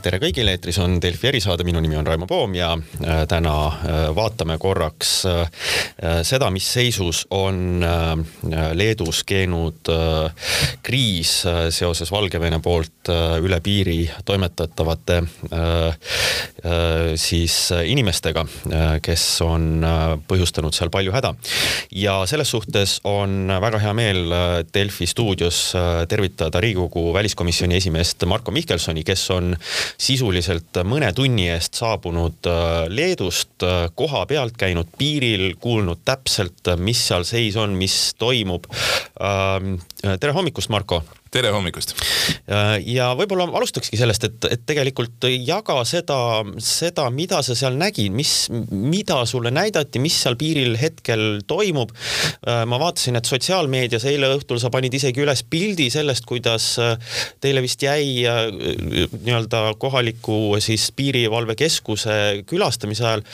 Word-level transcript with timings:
tere 0.00 0.20
kõigile, 0.20 0.54
eetris 0.56 0.78
on 0.80 0.96
Delfi 1.02 1.28
erisaade, 1.28 1.64
minu 1.66 1.80
nimi 1.82 1.98
on 1.98 2.06
Raimo 2.06 2.26
Poom 2.28 2.54
ja 2.56 2.70
äh, 2.72 3.22
täna 3.28 3.54
äh, 3.68 3.98
vaatame 4.16 4.56
korraks 4.60 5.10
äh, 5.28 5.42
seda, 6.24 6.48
mis 6.52 6.66
seisus 6.72 7.26
on 7.36 7.82
Leedus 8.74 9.22
keenud 9.28 9.88
kriis 10.82 11.32
seoses 11.74 12.10
Valgevene 12.12 12.60
poolt 12.64 13.10
üle 13.10 13.58
piiri 13.64 13.98
toimetatavate 14.24 15.18
siis 17.20 17.56
inimestega, 17.84 18.44
kes 19.04 19.24
on 19.44 19.84
põhjustanud 20.28 20.76
seal 20.76 20.92
palju 20.92 21.12
häda. 21.14 21.34
ja 21.92 22.16
selles 22.30 22.50
suhtes 22.50 22.98
on 23.04 23.52
väga 23.62 23.80
hea 23.84 23.94
meel 23.96 24.34
Delfi 24.74 25.06
stuudios 25.10 25.60
tervitada 26.08 26.60
Riigikogu 26.60 27.12
väliskomisjoni 27.14 27.76
esimeest 27.76 28.24
Marko 28.26 28.54
Mihkelsoni, 28.54 29.04
kes 29.04 29.28
on 29.36 29.54
sisuliselt 29.98 30.80
mõne 30.84 31.12
tunni 31.16 31.48
eest 31.50 31.78
saabunud 31.80 32.48
äh, 32.50 32.84
Leedust, 32.92 33.56
äh, 33.66 33.88
koha 33.94 34.24
pealt 34.30 34.58
käinud 34.60 34.90
piiril, 34.98 35.54
kuulnud 35.60 36.04
täpselt, 36.04 36.60
äh, 36.68 36.78
mis 36.78 37.02
seal 37.08 37.26
seis 37.28 37.56
on, 37.60 37.76
mis 37.78 38.14
toimub. 38.18 38.68
Ähm, 39.20 39.78
tere 40.02 40.36
hommikust, 40.36 40.70
Marko 40.72 41.02
tere 41.30 41.50
hommikust! 41.54 41.94
ja 42.90 43.10
võib-olla 43.18 43.46
alustakski 43.54 43.98
sellest, 43.98 44.24
et, 44.26 44.46
et 44.50 44.62
tegelikult 44.66 45.26
jaga 45.30 45.76
seda, 45.86 46.18
seda, 46.62 47.06
mida 47.14 47.38
sa 47.46 47.54
seal 47.58 47.76
nägid, 47.78 48.10
mis, 48.14 48.32
mida 48.70 49.20
sulle 49.30 49.52
näidati, 49.54 50.02
mis 50.02 50.16
seal 50.24 50.34
piiril 50.40 50.74
hetkel 50.80 51.42
toimub. 51.46 51.92
ma 52.66 52.80
vaatasin, 52.82 53.18
et 53.20 53.30
sotsiaalmeedias 53.30 54.04
eile 54.10 54.32
õhtul 54.34 54.58
sa 54.62 54.72
panid 54.74 54.94
isegi 54.96 55.22
üles 55.22 55.44
pildi 55.50 55.86
sellest, 55.92 56.26
kuidas 56.26 56.72
teile 57.40 57.62
vist 57.62 57.82
jäi 57.82 58.24
nii-öelda 58.26 59.62
kohaliku 59.80 60.58
siis 60.62 60.88
piirivalvekeskuse 60.96 62.18
külastamise 62.50 63.06
ajal 63.06 63.24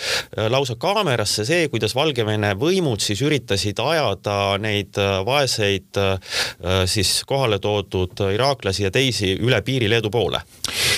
lausa 0.52 0.76
kaamerasse 0.80 1.46
see, 1.48 1.70
kuidas 1.72 1.96
Valgevene 1.96 2.52
võimud 2.60 3.00
siis 3.00 3.24
üritasid 3.24 3.80
ajada 3.80 4.36
neid 4.60 5.00
vaeseid 5.24 5.96
siis 6.90 7.16
kohale 7.28 7.58
toodud 7.62 7.85
pagutud 7.90 8.34
iraaklasi 8.34 8.82
ja 8.82 8.90
teisi 8.90 9.36
üle 9.40 9.62
piiri 9.62 9.90
Leedu 9.90 10.10
poole. 10.10 10.40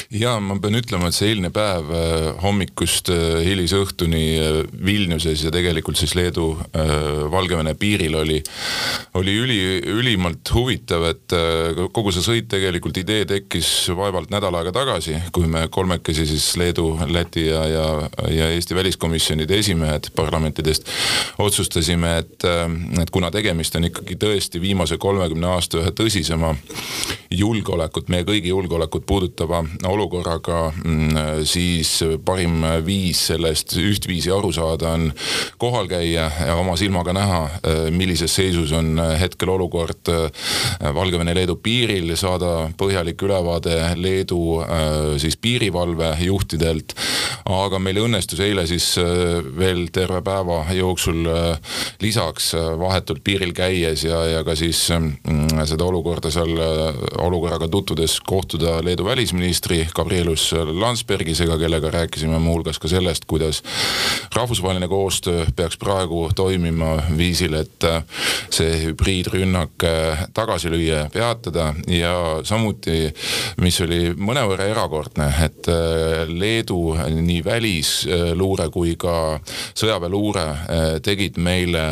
Ja 0.08 0.38
ma 0.40 0.56
pean 0.56 0.76
ütlema, 0.78 1.10
et 1.10 1.16
see 1.16 1.28
eilne 1.34 1.50
päev 1.52 1.90
äh, 1.92 2.28
hommikust 2.40 3.10
äh, 3.12 3.42
hilisõhtuni 3.44 4.22
äh, 4.40 4.60
Vilniuses 4.72 5.42
ja 5.44 5.52
tegelikult 5.52 6.00
siis 6.00 6.14
Leedu-Valgevene 6.16 7.74
piiril 7.78 8.16
oli, 8.16 8.38
oli 9.20 9.34
üli, 9.36 9.58
ülimalt 9.92 10.48
huvitav, 10.54 11.04
et 11.10 11.36
kogu 11.92 12.12
see 12.14 12.24
sõit 12.24 12.48
tegelikult 12.48 12.96
idee 13.02 13.26
tekkis 13.28 13.68
vaevalt 13.96 14.32
nädal 14.32 14.56
aega 14.56 14.72
tagasi, 14.72 15.18
kui 15.34 15.48
me 15.50 15.66
kolmekesi 15.72 16.24
siis 16.28 16.46
Leedu, 16.60 16.86
Läti 17.12 17.48
ja, 17.50 17.66
ja, 17.68 17.86
ja 18.32 18.48
Eesti 18.54 18.76
väliskomisjonide 18.78 19.58
esimehed 19.60 20.10
parlamentidest 20.16 20.88
otsustasime, 21.42 22.14
et, 22.22 22.48
et 23.02 23.12
kuna 23.12 23.32
tegemist 23.34 23.76
on 23.76 23.90
ikkagi 23.90 24.16
tõesti 24.20 24.62
viimase 24.62 24.96
kolmekümne 25.00 25.52
aasta 25.52 25.82
ühe 25.82 25.92
tõsisema 25.92 26.54
julgeolekut, 27.34 28.08
meie 28.08 28.24
kõigi 28.28 28.54
julgeolekut 28.54 29.04
puudutava 29.06 29.62
olukorraga, 29.98 30.68
mm, 30.84 31.42
siis 31.48 31.98
parim 32.24 32.62
viis 32.86 33.24
sellest 33.32 33.74
ühtviisi 33.82 34.30
aru 34.32 34.52
saada 34.54 34.92
on 34.94 35.08
kohal 35.58 35.88
käia 35.90 36.28
ja 36.46 36.54
oma 36.58 36.76
silmaga 36.78 37.12
näha, 37.16 37.40
millises 37.90 38.34
seisus 38.38 38.72
on 38.76 39.00
hetkel 39.18 39.50
olukord 39.50 40.10
Valgevene-Leedu 40.94 41.58
piiril, 41.62 42.12
saada 42.18 42.68
põhjalik 42.78 43.22
ülevaade 43.26 43.74
Leedu 43.98 44.60
siis 45.18 45.36
piirivalve 45.36 46.14
juhtidelt. 46.22 46.94
aga 47.44 47.78
meil 47.82 47.98
õnnestus 48.04 48.40
eile 48.44 48.66
siis 48.70 48.94
veel 49.58 49.88
terve 49.92 50.22
päeva 50.22 50.64
jooksul 50.74 51.26
lisaks 52.02 52.52
vahetult 52.78 53.24
piiril 53.24 53.52
käies 53.56 54.04
ja, 54.04 54.22
ja 54.26 54.44
ka 54.46 54.54
siis 54.58 54.84
mm, 54.94 55.64
seda 55.66 55.88
olukorda 55.88 56.30
seal 56.30 56.54
olukorraga 57.18 57.68
tutvudes 57.68 58.20
kohtuda 58.20 58.78
Leedu 58.84 59.04
välisministri 59.04 59.87
Gabrielus 59.94 60.50
Landsbergisega, 60.52 61.58
kellega 61.58 61.90
rääkisime 61.90 62.38
muuhulgas 62.42 62.78
ka 62.78 62.88
sellest, 62.88 63.24
kuidas 63.28 63.62
rahvusvaheline 64.34 64.88
koostöö 64.88 65.46
peaks 65.56 65.78
praegu 65.78 66.28
toimima 66.36 66.96
viisil, 67.16 67.54
et 67.58 67.86
see 68.50 68.78
hübriidrünnak 68.84 69.86
tagasi 70.34 70.70
lüüa 70.72 70.88
ja 70.88 71.08
peatada 71.12 71.72
ja 71.90 72.14
samuti, 72.44 73.08
mis 73.62 73.80
oli 73.84 74.12
mõnevõrra 74.16 74.68
erakordne, 74.70 75.28
et 75.44 75.68
Leedu 76.28 76.94
nii 77.22 77.40
välisluure 77.44 78.68
kui 78.74 78.94
ka 79.00 79.38
sõjaväeluure 79.78 80.46
tegid 81.04 81.38
meile 81.42 81.84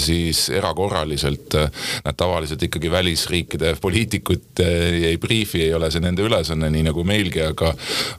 siis 0.00 0.46
erakorraliselt, 0.52 1.56
nad 2.04 2.18
tavaliselt 2.18 2.62
ikkagi 2.68 2.90
välisriikide 2.90 3.74
poliitikut 3.80 4.62
ei 4.62 5.16
briifi, 5.20 5.62
ei 5.66 5.74
ole 5.74 5.90
see 5.90 6.02
nende 6.02 6.24
ülesanne, 6.26 6.70
nii 6.72 6.86
nagu 6.90 7.04
meilgi, 7.06 7.41
aga 7.50 7.72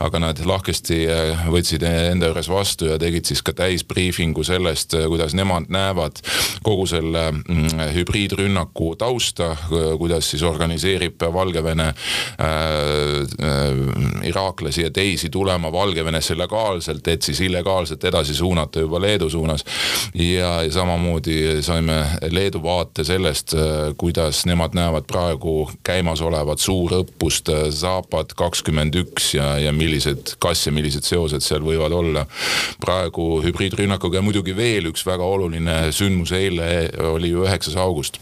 aga 0.03 0.19
nad 0.19 0.41
lahkesti 0.45 0.99
eh, 1.07 1.43
võtsid 1.51 1.83
enda 1.87 2.29
juures 2.29 2.49
vastu 2.51 2.89
ja 2.91 2.97
tegid 3.01 3.27
siis 3.29 3.43
ka 3.45 3.53
täisbriifingu 3.57 4.43
sellest, 4.45 4.95
eh, 4.97 5.07
kuidas 5.11 5.35
nemad 5.37 5.69
näevad 5.73 6.21
kogu 6.63 6.85
selle 6.89 7.29
mm, 7.31 7.83
hübriidrünnaku 7.95 8.93
tausta, 8.99 9.53
kuidas 9.97 10.29
siis 10.31 10.43
organiseerib 10.43 11.21
Valgevene 11.33 11.87
äh, 11.87 11.95
äh, 12.43 14.27
iraaklasi 14.27 14.81
ja 14.81 14.91
teisi 14.91 15.29
tulema 15.29 15.71
Valgevenesse 15.71 16.37
legaalselt, 16.37 17.07
et 17.07 17.21
siis 17.21 17.41
illegaalselt 17.41 18.03
edasi 18.03 18.35
suunata 18.35 18.79
juba 18.79 19.01
Leedu 19.01 19.29
suunas. 19.29 19.65
ja, 20.13 20.63
ja 20.63 20.71
samamoodi 20.71 21.61
saime 21.61 22.05
Leedu 22.31 22.63
vaate 22.63 23.03
sellest, 23.03 23.53
kuidas 23.97 24.45
nemad 24.45 24.73
näevad 24.73 25.07
praegu 25.07 25.69
käimasolevat 25.83 26.59
suurõppust 26.59 27.49
äh, 27.53 27.67
Zapad 27.69 28.33
kakskümmend 28.37 28.95
üks 28.95 29.12
ja, 29.33 29.57
ja 29.61 29.73
millised, 29.75 30.35
kas 30.41 30.65
ja 30.67 30.73
millised 30.75 31.05
seosed 31.07 31.43
seal 31.45 31.65
võivad 31.65 31.93
olla. 31.95 32.25
Praegu 32.81 33.41
hübriidrünnakuga 33.43 34.19
ja 34.19 34.25
muidugi 34.25 34.55
veel 34.57 34.89
üks 34.91 35.05
väga 35.07 35.27
oluline 35.27 35.77
sündmus 35.95 36.33
eile 36.37 36.89
oli 37.13 37.33
üheksas 37.35 37.77
august 37.79 38.19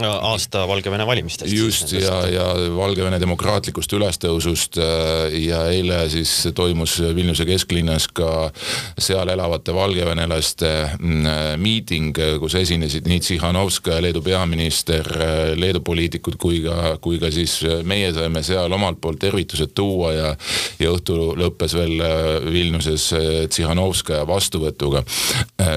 aasta 0.00 0.68
Valgevene 0.68 1.06
valimistest. 1.06 1.52
just 1.52 1.92
ja, 1.92 2.26
ja 2.26 2.44
Valgevene 2.76 3.18
demokraatlikust 3.20 3.92
ülestõusust 3.92 4.78
äh, 4.80 5.34
ja 5.44 5.66
eile 5.68 6.06
siis 6.08 6.48
toimus 6.56 6.96
Vilniuse 7.14 7.44
kesklinnas 7.44 8.08
ka 8.08 8.48
seal 8.98 9.28
elavate 9.28 9.74
valgevenelaste 9.76 10.70
mm, 10.98 11.26
äh, 11.26 11.42
miiting, 11.60 12.16
kus 12.40 12.56
esinesid 12.62 13.08
nii 13.08 13.20
Tsihhanovskaja, 13.20 14.00
Leedu 14.02 14.22
peaminister, 14.24 15.12
äh, 15.12 15.52
Leedu 15.60 15.84
poliitikud 15.84 16.40
kui 16.40 16.62
ka, 16.64 16.96
kui 17.04 17.20
ka 17.20 17.28
siis 17.30 17.58
meie 17.84 18.14
saime 18.16 18.42
seal 18.42 18.72
omalt 18.72 19.00
poolt 19.00 19.20
tervitused 19.20 19.76
tuua 19.76 20.14
ja 20.16 20.32
ja 20.80 20.88
õhtu 20.88 21.34
lõppes 21.36 21.76
veel 21.76 22.00
Vilniuses 22.48 23.10
Tsihhanovskaja 23.52 24.24
vastuvõtuga, 24.26 25.02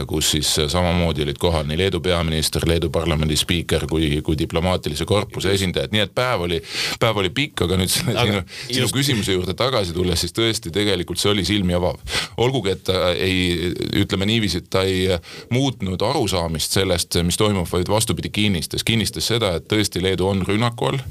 kus 0.07 0.31
siis 0.33 0.53
samamoodi 0.71 1.25
olid 1.25 1.37
kohal 1.41 1.67
nii 1.67 1.77
Leedu 1.83 1.99
peaminister, 2.01 2.63
Leedu 2.67 2.89
parlamendi 2.93 3.35
spiiker 3.37 3.85
kui 3.89 4.04
kui, 4.05 4.21
kui 4.25 4.37
diplomaatilise 4.39 5.05
korpuse 5.09 5.53
esindajad, 5.55 5.93
nii 5.93 6.03
et 6.05 6.13
päev 6.15 6.45
oli, 6.47 6.61
päev 7.01 7.21
oli 7.21 7.31
pikk, 7.35 7.65
aga 7.65 7.79
nüüd 7.79 7.91
selle 7.91 8.17
aga, 8.21 8.41
sinu, 8.45 8.67
sinu 8.79 8.91
küsimuse 8.93 9.35
juurde 9.35 9.55
tagasi 9.57 9.95
tulles, 9.95 10.21
siis 10.21 10.35
tõesti 10.35 10.71
tegelikult 10.73 11.21
see 11.21 11.31
oli 11.31 11.45
silmi 11.47 11.75
avav. 11.77 11.99
olgugi, 12.41 12.73
et 12.75 12.83
ta 12.87 13.11
ei, 13.13 13.71
ütleme 14.01 14.27
niiviisi, 14.29 14.63
et 14.63 14.69
ta 14.69 14.83
ei 14.87 15.17
muutnud 15.53 16.01
arusaamist 16.01 16.75
sellest, 16.77 17.19
mis 17.25 17.37
toimub, 17.39 17.67
vaid 17.71 17.89
vastupidi 17.89 18.29
kinnistas, 18.33 18.83
kinnistas 18.83 19.29
seda, 19.31 19.55
et 19.59 19.67
tõesti 19.71 20.03
Leedu 20.03 20.27
on 20.27 20.43
rünnaku 20.45 20.91
all. 20.91 21.01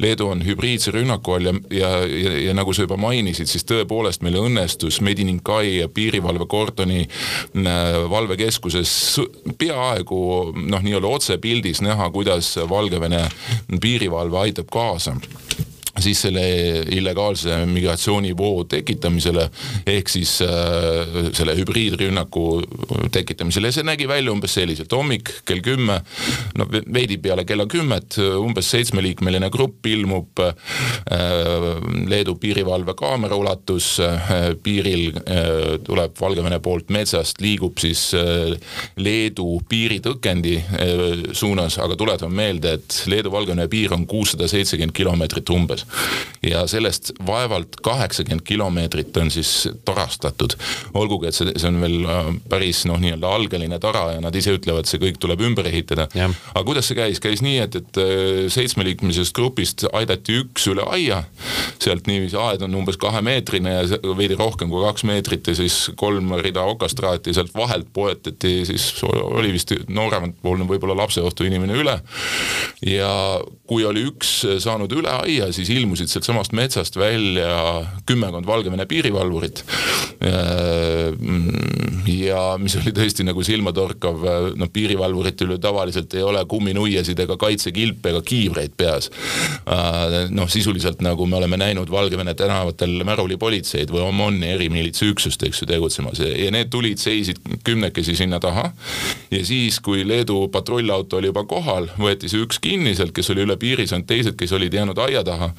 Leedu 0.00 0.30
on 0.30 0.44
hübriidse 0.46 0.94
rünnaku 0.94 1.36
all 1.36 1.50
ja, 1.50 1.54
ja, 1.74 1.90
ja, 2.06 2.34
ja 2.48 2.56
nagu 2.56 2.74
sa 2.74 2.86
juba 2.86 2.98
mainisid, 3.00 3.50
siis 3.50 3.66
tõepoolest 3.68 4.24
meil 4.26 4.38
õnnestus 4.40 5.00
Medininkai 5.04 5.86
piirivalvekordoni 5.94 7.02
äh, 7.04 8.00
valvekeskuses 8.10 8.92
peaaegu 9.58 10.20
noh, 10.56 10.82
nii-öelda 10.84 11.10
otsepildis 11.10 11.82
näha, 11.84 12.08
kuidas 12.14 12.39
kuidas 12.40 12.56
Valgevene 12.70 13.28
piirivalve 13.80 14.38
aitab 14.38 14.66
kaasa 14.72 15.16
siis 15.98 16.20
selle 16.22 16.42
illegaalse 16.94 17.64
migratsioonivoo 17.66 18.64
tekitamisele 18.70 19.48
ehk 19.90 20.08
siis 20.12 20.36
äh, 20.44 21.30
selle 21.34 21.56
hübriidrünnaku 21.58 22.44
tekitamisele. 23.12 23.70
Ja 23.70 23.78
see 23.78 23.86
nägi 23.86 24.08
välja 24.08 24.32
umbes 24.32 24.54
selliselt, 24.54 24.92
hommik 24.94 25.32
kell 25.48 25.62
kümme, 25.64 26.00
no 26.58 26.66
veidi 26.70 27.18
peale 27.22 27.44
kella 27.48 27.66
kümmet, 27.70 28.18
umbes 28.38 28.70
seitsmeliikmeline 28.70 29.50
grupp 29.50 29.86
ilmub 29.90 30.42
äh, 30.44 30.54
Leedu 32.10 32.36
piirivalve 32.40 32.94
kaamera 32.98 33.36
ulatusse 33.40 34.06
äh,, 34.06 34.46
piiril 34.62 35.10
äh, 35.24 35.78
tuleb 35.86 36.14
Valgevene 36.20 36.60
poolt 36.62 36.90
metsast, 36.94 37.40
liigub 37.42 37.82
siis 37.82 38.10
äh, 38.14 38.54
Leedu 39.00 39.58
piiritõkendi 39.68 40.56
äh, 40.60 41.04
suunas, 41.36 41.80
aga 41.82 41.98
tuletame 41.98 42.36
meelde, 42.44 42.76
et 42.78 43.02
Leedu-Valgevene 43.10 43.66
piir 43.70 43.94
on 43.96 44.06
kuussada 44.10 44.48
seitsekümmend 44.50 44.94
kilomeetrit 44.96 45.50
umbes 45.50 45.79
ja 46.42 46.64
sellest 46.66 47.12
vaevalt 47.26 47.76
kaheksakümmend 47.84 48.42
kilomeetrit 48.44 49.16
on 49.16 49.30
siis 49.30 49.68
tarastatud. 49.84 50.54
olgugi, 50.94 51.28
et 51.28 51.36
see, 51.36 51.52
see 51.56 51.68
on 51.68 51.80
veel 51.82 52.06
äh, 52.08 52.30
päris 52.48 52.84
noh, 52.88 53.00
nii-öelda 53.00 53.28
algeline 53.28 53.78
tara 53.82 54.06
ja 54.14 54.20
nad 54.24 54.36
ise 54.36 54.54
ütlevad, 54.56 54.88
see 54.88 55.00
kõik 55.02 55.20
tuleb 55.20 55.42
ümber 55.44 55.68
ehitada. 55.68 56.08
aga 56.54 56.64
kuidas 56.64 56.88
see 56.88 56.98
käis, 56.98 57.20
käis 57.20 57.44
nii, 57.44 57.58
et, 57.66 57.76
et 57.82 58.00
äh, 58.00 58.48
seitsmeliikmelisest 58.52 59.36
grupist 59.36 59.84
aidati 59.92 60.40
üks 60.40 60.66
üle 60.72 60.86
aia, 60.88 61.22
sealt 61.82 62.08
niiviisi 62.08 62.38
aed 62.40 62.64
on 62.64 62.78
umbes 62.80 62.96
kahemeetrine 63.00 63.76
ja 63.76 64.00
veidi 64.16 64.38
rohkem 64.40 64.72
kui 64.72 64.84
kaks 64.86 65.04
meetrit 65.08 65.52
ja 65.52 65.56
siis 65.58 65.90
kolm 66.00 66.32
rida 66.40 66.64
okastraati, 66.72 67.34
sealt 67.36 67.54
vahelt 67.56 67.92
poetati 67.92 68.64
siis, 68.68 68.90
oli 69.04 69.52
vist 69.52 69.74
nooremapoolne 69.88 70.66
võib-olla 70.68 70.96
lapseohtu 71.02 71.44
inimene 71.48 71.76
üle. 71.76 71.98
ja 72.86 73.12
kui 73.68 73.84
oli 73.86 74.06
üks 74.08 74.32
saanud 74.62 74.92
üle 74.96 75.12
aia, 75.12 75.50
siis 75.54 75.69
ilmusid 75.70 76.10
sealtsamast 76.10 76.54
metsast 76.56 76.96
välja 76.98 77.86
kümmekond 78.06 78.46
Valgevene 78.46 78.86
piirivalvurit. 78.86 79.64
ja 82.10 82.40
mis 82.58 82.76
oli 82.76 82.92
tõesti 82.96 83.24
nagu 83.24 83.42
silmatorkav, 83.44 84.24
noh 84.58 84.70
piirivalvuritel 84.72 85.54
ju 85.54 85.58
tavaliselt 85.62 86.14
ei 86.14 86.24
ole 86.26 86.42
kumminuiasid 86.48 87.18
ega 87.24 87.36
kaitsekilpe 87.40 88.12
ega 88.12 88.22
kiivreid 88.22 88.76
peas. 88.76 89.10
noh, 90.30 90.48
sisuliselt 90.48 91.00
nagu 91.04 91.26
me 91.26 91.36
oleme 91.40 91.56
näinud 91.60 91.90
Valgevene 91.90 92.34
tänavatel 92.34 93.04
märulipolitseid 93.04 93.90
või 93.90 94.04
OMON-i 94.08 94.52
erimiilitsaüksust, 94.54 95.42
eks 95.48 95.62
ju, 95.62 95.70
tegutsemas 95.70 96.20
ja 96.20 96.50
need 96.52 96.70
tulid, 96.72 96.98
seisid 97.00 97.40
kümnekesi 97.64 98.16
sinna 98.16 98.40
taha. 98.40 98.70
ja 99.30 99.44
siis, 99.46 99.80
kui 99.80 100.08
Leedu 100.08 100.48
patrullauto 100.52 101.16
oli 101.16 101.30
juba 101.30 101.44
kohal, 101.44 101.88
võeti 101.98 102.28
see 102.30 102.42
üks 102.44 102.60
kinni 102.62 102.94
sealt, 102.96 103.14
kes 103.16 103.30
oli 103.34 103.44
üle 103.46 103.56
piiri 103.60 103.86
saanud, 103.86 104.08
teised, 104.08 104.36
kes 104.38 104.52
olid 104.56 104.74
jäänud 104.74 104.98
aia 104.98 105.24
taha. 105.24 105.50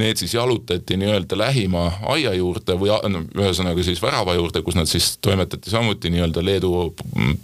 Need 0.00 0.20
siis 0.20 0.34
jalutati 0.34 0.96
nii-öelda 1.00 1.38
lähima 1.38 1.86
aia 2.12 2.32
juurde 2.34 2.76
või 2.78 2.92
no, 3.12 3.22
ühesõnaga 3.36 3.84
siis 3.84 4.02
värava 4.02 4.34
juurde, 4.38 4.62
kus 4.62 4.78
nad 4.78 4.88
siis 4.90 5.12
toimetati 5.22 5.70
samuti 5.70 6.10
nii-öelda 6.14 6.44
Leedu 6.44 6.94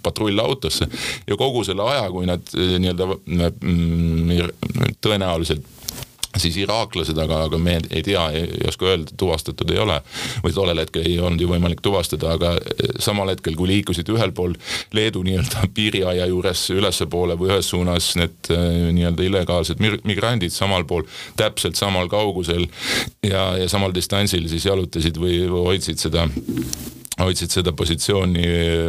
patrullautosse. 0.03 0.87
ja 1.27 1.37
kogu 1.37 1.63
selle 1.67 1.83
aja, 1.89 2.07
kui 2.11 2.25
nad 2.29 2.53
eh, 2.55 2.77
nii-öelda 2.81 3.09
mm, 3.13 4.93
tõenäoliselt 5.01 5.76
siis 6.41 6.57
iraaklased, 6.61 7.17
aga, 7.21 7.43
aga 7.47 7.59
me 7.61 7.77
ei 7.89 8.03
tea, 8.05 8.23
ei 8.35 8.67
oska 8.67 8.89
öelda, 8.89 9.13
tuvastatud 9.17 9.71
ei 9.73 9.79
ole. 9.83 10.01
või 10.43 10.53
tollel 10.53 10.81
hetkel 10.83 11.05
ei 11.07 11.19
olnud 11.19 11.41
ju 11.41 11.49
võimalik 11.49 11.81
tuvastada, 11.83 12.33
aga 12.37 12.53
eh, 12.57 12.93
samal 13.03 13.31
hetkel, 13.31 13.55
kui 13.55 13.69
liikusid 13.71 14.09
ühel 14.13 14.33
pool 14.35 14.55
Leedu 14.93 15.23
nii-öelda 15.25 15.67
piiriaia 15.77 16.27
juures 16.31 16.67
ülespoole 16.75 17.37
või 17.39 17.51
ühes 17.53 17.71
suunas 17.73 18.13
need 18.19 18.51
eh, 18.53 18.91
nii-öelda 18.97 19.27
illegaalsed 19.27 19.81
migrandid, 19.81 20.53
samal 20.55 20.85
pool 20.89 21.07
täpselt 21.39 21.79
samal 21.79 22.09
kaugusel 22.11 22.67
ja, 23.25 23.49
ja 23.57 23.69
samal 23.69 23.95
distantsil 23.95 24.47
siis 24.51 24.67
jalutasid 24.67 25.19
või, 25.21 25.43
või 25.51 25.65
hoidsid 25.71 26.01
seda 26.01 26.27
hoidsid 27.21 27.53
seda 27.53 27.73
positsiooni 27.77 28.45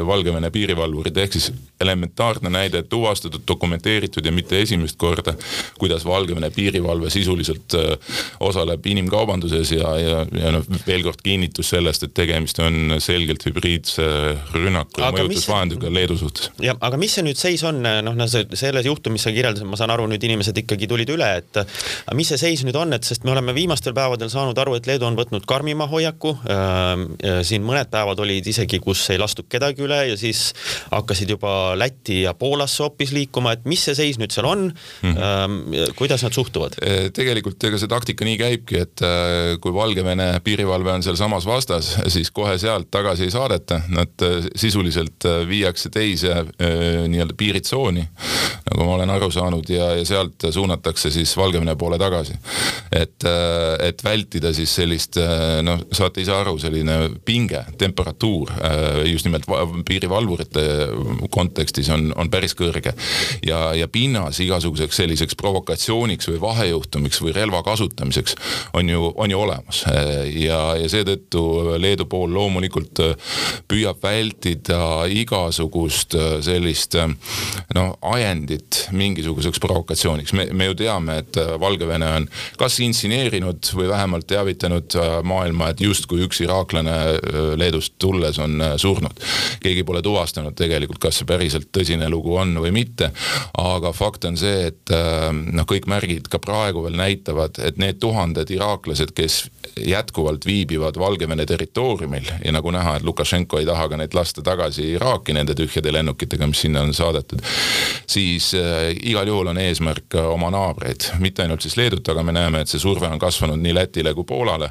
Valgevene 0.06 0.50
piirivalvurid, 0.52 1.16
ehk 1.16 1.36
siis 1.36 1.50
elementaarne 1.80 2.50
näide, 2.52 2.82
tuvastatud, 2.82 3.42
dokumenteeritud 3.48 4.26
ja 4.26 4.32
mitte 4.32 4.60
esimest 4.60 4.98
korda, 5.00 5.34
kuidas 5.78 6.04
Valgevene 6.06 6.50
piirivalve 6.50 7.10
sisuliselt 7.10 7.74
äh, 7.78 8.18
osaleb 8.40 8.86
inimkaubanduses 8.86 9.72
ja, 9.72 9.94
ja, 10.00 10.18
ja 10.42 10.52
noh, 10.54 10.66
veel 10.86 11.06
kord 11.06 11.22
kinnitus 11.24 11.72
sellest, 11.72 12.04
et 12.04 12.14
tegemist 12.16 12.60
on 12.64 12.98
selgelt 13.02 13.46
hübriidse 13.48 14.08
rünnaku 14.54 15.02
ja 15.02 15.12
mõjutusvahendiga 15.14 15.92
Leedu 15.92 16.18
suhtes. 16.20 16.50
jah, 16.62 16.76
aga 16.84 17.00
mis 17.00 17.16
see 17.16 17.24
nüüd 17.26 17.40
seis 17.40 17.64
on, 17.68 17.80
noh, 17.82 18.12
noh, 18.12 18.28
selles 18.28 18.90
juhtumis 18.90 19.24
sa 19.24 19.32
kirjeldasid, 19.32 19.68
ma 19.68 19.80
saan 19.80 19.94
aru, 19.94 20.08
nüüd 20.10 20.24
inimesed 20.28 20.64
ikkagi 20.64 20.90
tulid 20.90 21.14
üle, 21.14 21.30
et 21.40 21.62
aga 21.62 22.18
mis 22.18 22.28
see 22.32 22.40
seis 22.40 22.66
nüüd 22.66 22.76
on, 22.78 22.92
et 22.96 23.08
sest 23.08 23.24
me 23.24 23.32
oleme 23.32 23.56
viimastel 23.56 23.96
päevadel 23.96 24.30
saanud 24.32 24.58
aru, 24.58 24.76
et 24.78 24.90
Leedu 24.90 25.08
on 25.08 25.16
võtnud 25.18 25.48
karmima 25.48 25.88
hoiaku 25.88 26.34
äh,, 26.44 27.42
siin 27.46 27.64
mõned 27.66 27.88
päevad 27.92 28.17
päevad 28.18 28.26
olid 28.26 28.46
isegi, 28.46 28.78
kus 28.82 29.04
ei 29.12 29.18
lastud 29.18 29.46
kedagi 29.48 29.84
üle 29.84 29.98
ja 30.10 30.16
siis 30.18 30.52
hakkasid 30.90 31.30
juba 31.30 31.76
Lätti 31.78 32.22
ja 32.24 32.34
Poolasse 32.34 32.82
hoopis 32.82 33.12
liikuma, 33.12 33.52
et 33.54 33.64
mis 33.64 33.84
see 33.84 33.94
seis 33.94 34.18
nüüd 34.18 34.32
seal 34.32 34.46
on 34.46 34.72
mm, 34.72 35.14
-hmm. 35.14 35.94
kuidas 35.96 36.22
nad 36.22 36.32
suhtuvad? 36.32 36.78
Äh, 36.82 37.10
tegelikult 37.12 37.62
ega 37.64 37.78
see 37.78 37.88
taktika 37.88 38.24
nii 38.24 38.38
käibki, 38.38 38.78
et 38.82 39.02
äh, 39.02 39.58
kui 39.60 39.72
Valgevene 39.74 40.40
piirivalve 40.44 40.92
on 40.92 41.02
sealsamas 41.02 41.46
vastas, 41.46 41.96
siis 42.08 42.30
kohe 42.30 42.58
sealt 42.58 42.90
tagasi 42.90 43.24
ei 43.24 43.30
saadeta, 43.30 43.82
nad 43.88 44.14
äh, 44.22 44.48
sisuliselt 44.56 45.24
viiakse 45.48 45.90
teise 45.90 46.44
nii-öelda 47.08 47.34
piiritsooni, 47.36 48.04
nagu 48.70 48.84
ma 48.84 48.94
olen 48.94 49.10
aru 49.10 49.30
saanud 49.30 49.68
ja, 49.70 49.92
ja 49.96 50.04
sealt 50.04 50.48
suunatakse 50.50 51.10
siis 51.10 51.36
Valgevene 51.36 51.76
poole 51.76 51.98
tagasi. 51.98 52.34
et, 52.92 53.24
et 53.84 54.04
vältida 54.04 54.52
siis 54.52 54.74
sellist 54.74 55.18
noh, 55.62 55.80
saate 55.92 56.20
ise 56.20 56.32
aru, 56.32 56.56
selline 56.58 56.98
pinge, 57.24 57.64
temperatuur 57.78 58.07
temperatuur 58.08 58.50
äh, 58.50 59.10
just 59.12 59.24
nimelt 59.24 59.44
piirivalvurite 59.86 60.60
kontekstis 61.30 61.88
on, 61.90 62.12
on 62.16 62.30
päris 62.30 62.54
kõrge. 62.56 62.92
ja, 63.44 63.74
ja 63.74 63.88
pinnas 63.88 64.40
igasuguseks 64.40 64.96
selliseks 64.96 65.36
provokatsiooniks 65.36 66.28
või 66.28 66.40
vahejuhtumiks 66.40 67.20
või 67.22 67.32
relva 67.32 67.62
kasutamiseks 67.62 68.36
on 68.74 68.88
ju, 68.88 69.12
on 69.16 69.30
ju 69.30 69.40
olemas. 69.40 69.84
Äh, 69.88 70.28
ja, 70.44 70.76
ja 70.76 70.88
seetõttu 70.88 71.76
Leedu 71.78 72.06
pool 72.06 72.32
loomulikult 72.32 73.00
äh, 73.04 73.14
püüab 73.68 74.02
vältida 74.02 75.06
igasugust 75.08 76.14
sellist 76.44 76.94
noh, 77.74 77.96
ajendit 78.02 78.88
mingisuguseks 78.92 79.60
provokatsiooniks. 79.60 80.32
me, 80.32 80.48
me 80.52 80.70
ju 80.70 80.76
teame, 80.78 81.18
et 81.22 81.36
Valgevene 81.60 82.08
on 82.20 82.28
kas 82.58 82.78
insineerinud 82.84 83.72
või 83.74 83.88
vähemalt 83.90 84.28
teavitanud 84.30 84.96
maailma, 85.26 85.72
et 85.72 85.82
justkui 85.82 86.22
üks 86.26 86.40
iraaklane 86.44 86.96
Leedust 87.58 87.97
tulles 87.98 88.38
on 88.38 88.60
äh, 88.60 88.74
surnud. 88.76 89.20
keegi 89.62 89.84
pole 89.84 90.02
tuvastanud 90.02 90.56
tegelikult, 90.58 91.00
kas 91.02 91.20
see 91.20 91.28
päriselt 91.28 91.70
tõsine 91.74 92.08
lugu 92.10 92.36
on 92.36 92.56
või 92.62 92.72
mitte. 92.74 93.12
aga 93.58 93.92
fakt 93.92 94.24
on 94.28 94.36
see, 94.40 94.68
et 94.72 94.94
äh, 94.94 95.30
noh, 95.32 95.68
kõik 95.68 95.88
märgid 95.90 96.28
ka 96.30 96.40
praegu 96.42 96.84
veel 96.86 96.98
näitavad, 96.98 97.58
et 97.62 97.78
need 97.78 98.00
tuhanded 98.02 98.50
iraaklased, 98.50 99.14
kes 99.16 99.46
jätkuvalt 99.76 100.46
viibivad 100.46 100.98
Valgevene 100.98 101.46
territooriumil 101.46 102.30
ja 102.44 102.52
nagu 102.52 102.70
näha, 102.70 102.96
et 102.96 103.02
Lukašenko 103.06 103.58
ei 103.58 103.66
taha 103.66 103.88
ka 103.88 103.96
neid 104.00 104.14
lasta 104.14 104.42
tagasi 104.42 104.92
Iraaki 104.94 105.34
nende 105.36 105.54
tühjade 105.58 105.92
lennukitega, 105.92 106.46
mis 106.46 106.60
sinna 106.66 106.82
on 106.82 106.94
saadetud. 106.94 107.42
siis 108.06 108.54
äh, 108.54 108.92
igal 109.02 109.26
juhul 109.26 109.46
on 109.52 109.58
eesmärk 109.58 110.14
oma 110.24 110.50
naabreid, 110.50 111.10
mitte 111.18 111.42
ainult 111.42 111.62
siis 111.62 111.76
Leedut, 111.76 112.08
aga 112.08 112.22
me 112.22 112.32
näeme, 112.32 112.60
et 112.60 112.68
see 112.68 112.80
surve 112.80 113.06
on 113.06 113.18
kasvanud 113.18 113.60
nii 113.60 113.74
Lätile 113.74 114.14
kui 114.14 114.24
Poolale 114.24 114.70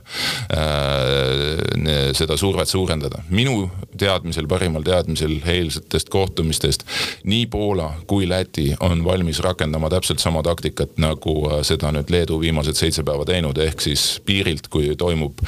äh,. 0.54 2.14
seda 2.18 2.38
survet 2.38 2.70
suurendada, 2.70 3.22
minu 3.30 3.70
teadmisel, 3.98 4.48
parimal 4.48 4.84
teadmisel 4.84 5.38
eilsetest 5.46 6.10
kohtumistest 6.10 6.84
nii 7.24 7.46
Poola 7.46 7.94
kui 8.08 8.30
Läti 8.30 8.74
on 8.80 9.04
valmis 9.06 9.40
rakendama 9.40 9.90
täpselt 9.90 10.20
sama 10.20 10.44
taktikat, 10.44 10.98
nagu 10.98 11.36
äh, 11.52 11.62
seda 11.68 11.92
nüüd 11.96 12.12
Leedu 12.12 12.40
viimased 12.42 12.78
seitse 12.80 13.04
päeva 13.08 13.26
teinud, 13.28 13.58
ehk 13.62 13.82
siis 13.84 14.06
piirilt, 14.26 14.68
kui 14.72 14.94
toimub 14.98 15.42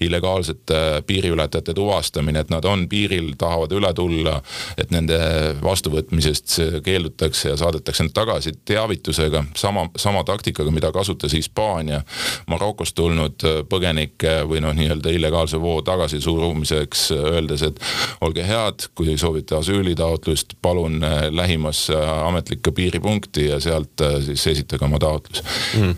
illegaalsete 0.00 1.02
piiriületajate 1.06 1.74
tuvastamine, 1.74 2.40
et 2.44 2.50
nad 2.50 2.64
on 2.64 2.86
piiril, 2.88 3.32
tahavad 3.38 3.72
üle 3.72 3.92
tulla, 3.94 4.38
et 4.78 4.90
nende 4.94 5.18
vastuvõtmisest 5.62 6.58
keeldutakse 6.84 7.52
ja 7.52 7.56
saadetakse 7.60 8.06
nad 8.08 8.14
tagasi 8.16 8.54
teavitusega, 8.64 9.44
sama, 9.56 9.88
sama 9.96 10.24
taktikaga, 10.24 10.70
mida 10.74 10.92
kasutas 10.92 11.32
Hispaania 11.32 12.02
Marokost 12.50 12.94
tulnud 12.94 13.44
põgenike 13.70 14.40
või 14.48 14.60
noh, 14.64 14.74
nii-öelda 14.76 15.12
illegaalse 15.14 15.60
voo 15.60 15.80
tagasisurumiseks, 15.84 17.06
öeldes, 17.16 17.64
et 17.66 17.80
olge 18.24 18.44
head, 18.46 18.88
kui 18.94 19.16
soovite 19.18 19.56
asüülitaotlust, 19.58 20.56
palun 20.62 21.02
äh, 21.04 21.26
lähimasse 21.30 21.96
ametlikku 22.26 22.72
piiripunkti 22.72 23.48
ja 23.48 23.60
sealt 23.60 24.00
äh, 24.00 24.18
siis 24.24 24.46
esitage 24.46 24.84
oma 24.84 24.98
taotlus. 24.98 25.42
Mm.. 25.78 25.94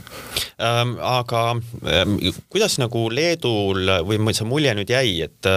Ähm, 0.61 0.95
aga 1.01 1.51
ähm, 1.51 2.17
kuidas 2.49 2.79
nagu 2.79 2.86
nagu 2.87 3.07
Leedul 3.13 3.91
või 4.07 4.35
see 4.37 4.49
mulje 4.49 4.73
nüüd 4.77 4.91
jäi, 4.91 5.21
et, 5.27 5.51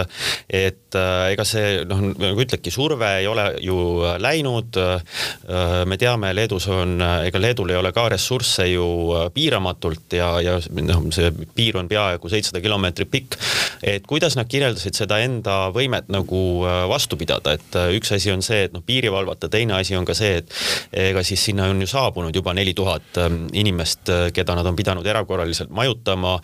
et 0.46 0.98
äh, 0.98 1.32
ega 1.32 1.46
see 1.48 1.82
noh, 1.88 2.02
nagu 2.10 2.44
ütledki, 2.44 2.72
surve 2.74 3.08
ei 3.20 3.28
ole 3.30 3.46
ju 3.64 3.78
läinud. 4.20 4.78
Äh, 4.80 5.24
me 5.88 5.98
teame, 6.00 6.32
Leedus 6.36 6.68
on, 6.72 6.98
ega 7.26 7.42
Leedul 7.42 7.72
ei 7.72 7.80
ole 7.80 7.94
ka 7.96 8.08
ressursse 8.12 8.66
ju 8.70 8.86
piiramatult 9.34 10.18
ja, 10.18 10.32
ja 10.44 10.58
noh, 10.82 11.06
see 11.14 11.30
piir 11.54 11.80
on 11.80 11.88
peaaegu 11.90 12.30
seitsesada 12.30 12.62
kilomeetrit 12.64 13.10
pikk. 13.10 13.38
Et 13.82 14.06
kuidas 14.06 14.36
nad 14.36 14.48
kirjeldasid 14.50 14.96
seda 14.96 15.20
enda 15.24 15.70
võimet 15.74 16.10
nagu 16.12 16.40
äh, 16.68 16.82
vastu 16.90 17.16
pidada, 17.20 17.54
et 17.56 17.78
üks 17.96 18.12
asi 18.16 18.32
on 18.32 18.44
see, 18.44 18.66
et 18.66 18.74
noh, 18.74 18.84
piiri 18.84 19.10
valvata, 19.12 19.48
teine 19.52 19.76
asi 19.78 19.96
on 19.96 20.06
ka 20.08 20.16
see, 20.16 20.40
et 20.42 20.52
ega 21.10 21.22
siis 21.26 21.42
sinna 21.50 21.68
on 21.70 21.80
ju 21.80 21.88
saabunud 21.90 22.36
juba 22.36 22.52
neli 22.56 22.74
tuhat 22.76 23.18
inimest, 23.56 24.10
keda 24.34 24.56
nad 24.58 24.66
on 24.68 24.76
pidanud 24.76 25.06
erakorraliselt 25.06 25.72
majutama 25.74 26.36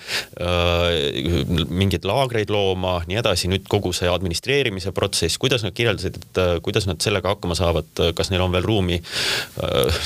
mingeid 1.69 2.07
laagreid 2.09 2.51
looma, 2.53 2.99
nii 3.09 3.21
edasi, 3.21 3.51
nüüd 3.53 3.67
kogu 3.71 3.93
see 3.97 4.09
administreerimise 4.11 4.93
protsess, 4.97 5.39
kuidas 5.41 5.65
nad 5.67 5.75
kirjeldasid, 5.77 6.19
et 6.21 6.41
kuidas 6.65 6.89
nad 6.89 7.01
sellega 7.03 7.35
hakkama 7.35 7.57
saavad, 7.59 7.91
kas 8.17 8.31
neil 8.33 8.45
on 8.47 8.55
veel 8.55 8.67
ruumi 8.67 9.01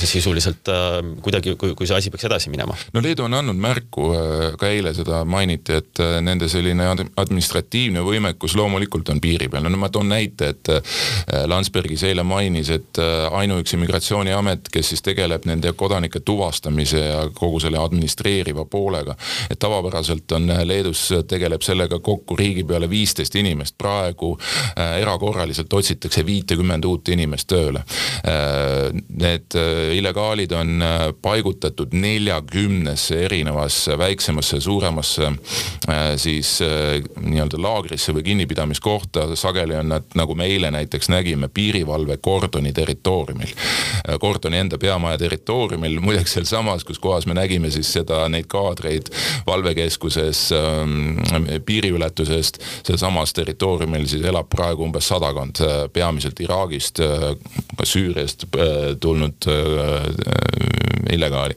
sisuliselt 0.01 0.71
kuidagi, 1.23 1.55
kui, 1.59 1.75
kui 1.77 1.89
see 1.89 1.97
asi 1.97 2.13
peaks 2.13 2.27
edasi 2.29 2.51
minema? 2.53 2.75
no 2.93 3.03
Leedu 3.03 3.25
on 3.27 3.37
andnud 3.39 3.59
märku, 3.61 4.09
ka 4.59 4.71
eile 4.71 4.93
seda 4.97 5.23
mainiti, 5.27 5.79
et 5.81 6.03
nende 6.23 6.49
selline 6.51 6.91
administratiivne 7.21 8.03
võimekus 8.05 8.55
loomulikult 8.59 9.09
on 9.13 9.21
piiri 9.21 9.49
peal, 9.51 9.67
no 9.69 9.77
ma 9.79 9.89
toon 9.89 10.09
näite, 10.11 10.51
et 10.51 10.71
Landsbergis 11.47 12.03
eile 12.09 12.23
mainis, 12.27 12.69
et 12.73 12.99
ainuüksi 13.31 13.77
Migratsiooniamet, 13.81 14.69
kes 14.71 14.91
siis 14.93 15.03
tegeleb 15.05 15.45
nende 15.49 15.73
kodanike 15.77 16.19
tuvastamise 16.25 16.99
ja 16.99 17.21
kogu 17.33 17.59
selle 17.59 17.79
administreeriva 17.81 18.65
poolega. 18.65 19.15
et 19.49 19.59
tavapäraselt 19.59 20.31
on 20.31 20.51
Leedus, 20.63 21.09
tegeleb 21.27 21.61
sellega 21.61 21.99
kokku 21.99 22.35
riigi 22.35 22.63
peale 22.63 22.89
viisteist 22.89 23.35
inimest, 23.35 23.75
praegu 23.77 24.33
äh, 24.37 24.99
erakorraliselt 25.01 25.73
otsitakse 25.73 26.25
viitekümmend 26.25 26.85
uut 26.85 27.09
inimest 27.09 27.47
tööle 27.51 27.83
äh,. 28.25 28.91
Need 29.21 29.55
äh, 29.55 29.95
illegaalid 29.97 30.51
on 30.55 30.81
äh, 30.81 31.01
paigutatud 31.21 31.93
neljakümnesse 31.93 33.21
erinevasse 33.25 33.97
väiksemasse, 33.97 34.61
suuremasse 34.61 35.27
äh, 35.27 36.15
siis 36.21 36.59
äh, 36.61 37.01
nii-öelda 37.19 37.61
laagrisse 37.61 38.13
või 38.15 38.23
kinnipidamiskohta, 38.23 39.27
sageli 39.35 39.75
on 39.79 39.91
nad, 39.95 40.07
nagu 40.15 40.35
me 40.35 40.47
eile 40.51 40.71
näiteks 40.71 41.09
nägime, 41.11 41.47
piirivalve 41.47 42.17
kordoni 42.17 42.73
territooriumil. 42.73 43.53
kordoni 44.19 44.57
enda 44.57 44.77
peamaja 44.77 45.17
territooriumil, 45.17 45.99
muideks 45.99 46.33
sealsamas, 46.33 46.83
kus 46.83 46.99
kohas 46.99 47.25
me 47.25 47.33
nägime 47.37 47.71
siis 47.71 47.93
seda, 47.93 48.23
neid 48.29 48.47
kaadreid 48.51 49.11
valvekeskuses 49.47 50.49
ähm, 50.55 51.17
piiriületusest, 51.65 52.61
sealsamas 52.87 53.33
territooriumil 53.33 54.07
siis 54.07 54.25
elab 54.27 54.49
praegu 54.51 54.85
umbes 54.85 55.07
sadakond, 55.11 55.61
äh, 55.63 55.85
peamiselt 55.93 56.39
Iraagist, 56.43 57.01
äh, 57.03 57.31
ka 57.77 57.87
Süüriast 57.87 58.47
äh, 58.55 58.95
tulnud 59.01 59.47
illegaali. 61.11 61.55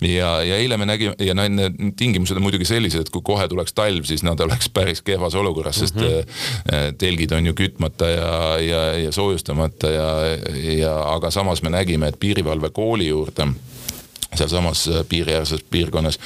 ja, 0.00 0.42
ja 0.42 0.56
eile 0.56 0.76
me 0.76 0.86
nägime 0.86 1.14
ja 1.22 1.34
need 1.34 1.94
tingimused 1.98 2.36
on 2.36 2.44
muidugi 2.44 2.66
sellised, 2.68 3.06
et 3.06 3.12
kui 3.14 3.22
kohe 3.24 3.46
tuleks 3.48 3.74
talv, 3.76 4.06
siis 4.08 4.24
nad 4.26 4.40
oleks 4.40 4.68
päris 4.72 4.95
kehvas 5.04 5.34
olukorras, 5.34 5.76
sest 5.76 5.94
mm 5.94 6.02
-hmm. 6.02 6.94
telgid 6.98 7.32
on 7.32 7.46
ju 7.46 7.54
kütmata 7.54 8.08
ja, 8.08 8.58
ja, 8.60 8.82
ja 8.98 9.12
soojustamata 9.12 9.90
ja, 9.90 10.08
ja 10.78 11.14
aga 11.14 11.30
samas 11.30 11.62
me 11.62 11.70
nägime, 11.70 12.08
et 12.08 12.20
piirivalve 12.20 12.70
kooli 12.70 13.08
juurde 13.08 13.46
sealsamas 14.34 14.88
äh, 14.88 15.04
piiriäärses 15.08 15.64
piirkonnas, 15.70 16.18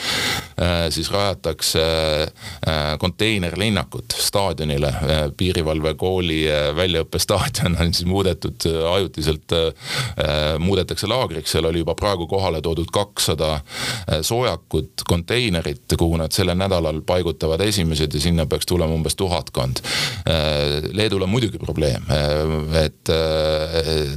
äh, 0.62 0.90
siis 0.90 1.10
rajatakse 1.10 1.82
äh, 2.22 2.98
konteinerlinnakut 2.98 4.04
staadionile. 4.18 4.94
piirivalvekooli 5.36 6.44
väljaõppestaadion 6.76 7.76
on 7.80 7.92
siis 7.94 8.06
muudetud 8.08 8.64
ajutiselt, 8.92 9.52
muudetakse 10.58 11.06
laagriks, 11.06 11.52
seal 11.52 11.64
oli 11.64 11.82
juba 11.82 11.94
praegu 11.94 12.26
kohale 12.30 12.60
toodud 12.62 12.90
kakssada 12.92 13.60
soojakut, 14.22 15.04
konteinerit, 15.08 15.94
kuhu 15.98 16.16
nad 16.20 16.32
sellel 16.34 16.58
nädalal 16.58 17.00
paigutavad 17.06 17.60
esimesed 17.64 18.14
ja 18.14 18.20
sinna 18.20 18.46
peaks 18.46 18.66
tulema 18.66 18.94
umbes 18.94 19.16
tuhatkond. 19.16 19.82
Leedul 20.92 21.22
on 21.22 21.32
muidugi 21.32 21.58
probleem, 21.58 22.06
et 22.82 23.12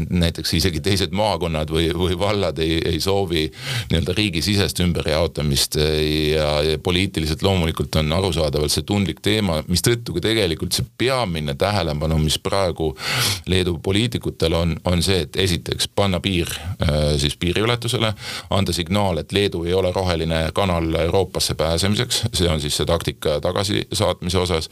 näiteks 0.09 0.53
isegi 0.59 0.83
teised 0.83 1.15
maakonnad 1.15 1.71
või, 1.73 1.89
või 1.97 2.19
vallad 2.19 2.59
ei, 2.63 2.79
ei 2.93 2.99
soovi 3.03 3.47
nii-öelda 3.91 4.15
riigisisest 4.17 4.79
ümberjaotamist 4.83 5.77
ja, 5.79 6.49
ja 6.63 6.79
poliitiliselt 6.83 7.43
loomulikult 7.45 7.95
on 8.01 8.13
arusaadavalt 8.13 8.71
see 8.73 8.85
tundlik 8.87 9.21
teema, 9.23 9.61
mistõttu 9.67 10.15
ka 10.17 10.23
tegelikult 10.27 10.75
see 10.75 10.87
peamine 10.97 11.55
tähelepanu, 11.59 12.17
mis 12.21 12.39
praegu 12.41 12.93
Leedu 13.49 13.77
poliitikutel 13.83 14.53
on, 14.57 14.75
on 14.89 15.03
see, 15.03 15.23
et 15.25 15.37
esiteks 15.39 15.89
panna 15.95 16.19
piir 16.23 16.49
äh, 16.53 17.13
siis 17.21 17.35
piiriületusele, 17.39 18.13
anda 18.53 18.73
signaal, 18.75 19.21
et 19.21 19.31
Leedu 19.35 19.63
ei 19.67 19.73
ole 19.73 19.91
roheline 19.95 20.45
kanal 20.53 20.93
Euroopasse 21.03 21.55
pääsemiseks, 21.59 22.23
see 22.33 22.49
on 22.49 22.61
siis 22.61 22.77
see 22.77 22.87
taktika 22.89 23.39
tagasisaatmise 23.43 24.37
osas. 24.39 24.69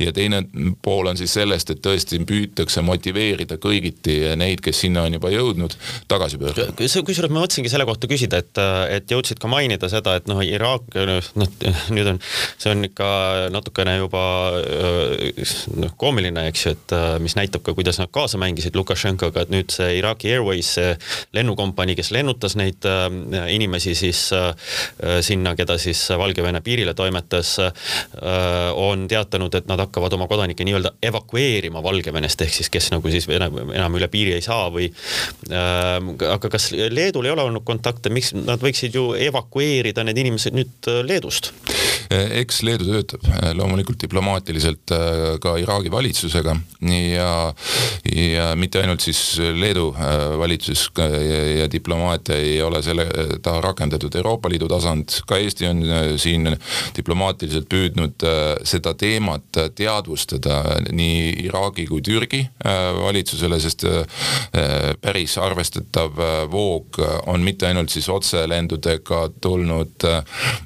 ja 0.00 0.12
teine 0.12 0.44
pool 0.82 1.06
on 1.06 1.16
siis 1.16 1.34
sellest, 1.34 1.70
et 1.70 1.82
tõesti 1.84 2.20
püütakse 2.26 2.82
motiveerida 2.82 3.58
kõigiti 3.62 4.18
neid, 4.36 4.62
kes 4.64 4.84
sinna 4.84 5.06
on 5.06 5.18
juba 5.18 5.30
jõudnud, 5.32 5.76
tagasi 6.08 6.38
pöörduma. 6.38 6.76
kusjuures 6.78 7.30
ma 7.32 7.42
mõtlesingi 7.42 7.72
selle 7.72 7.86
kohta 7.88 8.10
küsida, 8.10 8.41
et, 8.42 8.62
et 8.96 9.14
jõudsid 9.14 9.40
ka 9.42 9.50
mainida 9.50 9.88
seda, 9.92 10.16
et 10.18 10.28
noh, 10.30 10.42
Iraak, 10.44 10.94
noh 11.08 11.30
nüüd 11.94 12.10
on, 12.14 12.20
see 12.60 12.72
on 12.72 12.86
ikka 12.86 13.08
natukene 13.54 13.96
juba 14.00 14.22
noh, 15.78 15.94
koomiline, 16.00 16.46
eks 16.50 16.66
ju, 16.66 16.74
et 16.76 16.94
mis 17.22 17.36
näitab 17.38 17.64
ka, 17.66 17.74
kuidas 17.76 18.00
nad 18.02 18.10
kaasa 18.12 18.40
mängisid 18.42 18.76
Lukašenkoga, 18.78 19.46
et 19.46 19.52
nüüd 19.54 19.72
see 19.74 19.96
Iraaki 20.00 20.32
Airways, 20.32 20.74
see 20.76 20.92
lennukompanii, 21.36 21.96
kes 21.98 22.12
lennutas 22.14 22.56
neid 22.58 22.84
inimesi 23.52 23.94
siis 23.98 24.24
sinna, 25.26 25.54
keda 25.58 25.78
siis 25.80 26.04
Valgevene 26.18 26.62
piirile 26.64 26.94
toimetas 26.98 27.54
on 28.78 29.06
teatanud, 29.10 29.54
et 29.58 29.68
nad 29.70 29.80
hakkavad 29.84 30.16
oma 30.16 30.28
kodanikke 30.30 30.66
nii-öelda 30.66 30.94
evakueerima 31.10 31.82
Valgevenest, 31.84 32.44
ehk 32.46 32.56
siis 32.60 32.70
kes 32.72 32.90
nagu 32.94 33.12
siis 33.12 33.28
enam, 33.32 33.58
enam 33.72 33.98
üle 33.98 34.08
piiri 34.12 34.36
ei 34.36 34.44
saa 34.44 34.68
või 34.72 34.90
aga 35.52 36.52
kas 36.52 36.70
Leedul 36.72 37.28
ei 37.28 37.34
ole 37.34 37.44
olnud 37.46 37.64
kontakte, 37.66 38.10
miks 38.12 38.31
nad 38.36 38.62
võiksid 38.62 38.96
ju 38.96 39.12
evakueerida 39.18 40.04
need 40.06 40.20
inimesed 40.24 40.56
nüüd 40.56 40.90
äh, 40.90 41.02
Leedust. 41.06 41.52
Eks 42.12 42.60
Leedu 42.66 42.86
töötab 42.88 43.24
eh, 43.30 43.52
loomulikult 43.56 44.00
diplomaatiliselt 44.02 44.92
eh, 44.94 45.22
ka 45.42 45.54
Iraagi 45.60 45.90
valitsusega 45.92 46.54
ja, 46.92 47.28
ja 48.12 48.46
mitte 48.58 48.82
ainult 48.82 49.04
siis 49.04 49.20
Leedu 49.38 49.90
valitsus 50.38 50.88
ja, 50.98 51.40
ja 51.62 51.68
diplomaatia 51.72 52.36
ei 52.36 52.60
ole 52.62 52.82
selle 52.84 53.06
taha 53.42 53.60
rakendatud 53.64 54.14
Euroopa 54.18 54.50
Liidu 54.50 54.68
tasand, 54.70 55.14
ka 55.28 55.38
Eesti 55.40 55.68
on 55.68 55.82
siin 56.20 56.50
diplomaatiliselt 56.96 57.68
püüdnud 57.70 58.26
seda 58.68 58.94
teemat 58.98 59.60
teadvustada 59.78 60.60
nii 60.92 61.46
Iraagi 61.46 61.86
kui 61.88 62.02
Türgi 62.04 62.42
valitsusele, 62.64 63.60
sest 63.62 63.86
päris 65.02 65.36
arvestatav 65.40 66.18
voog 66.52 67.00
on 67.30 67.46
mitte 67.46 67.68
ainult 67.70 67.94
siis 67.94 68.08
otselendudega 68.12 69.22
tulnud 69.40 70.08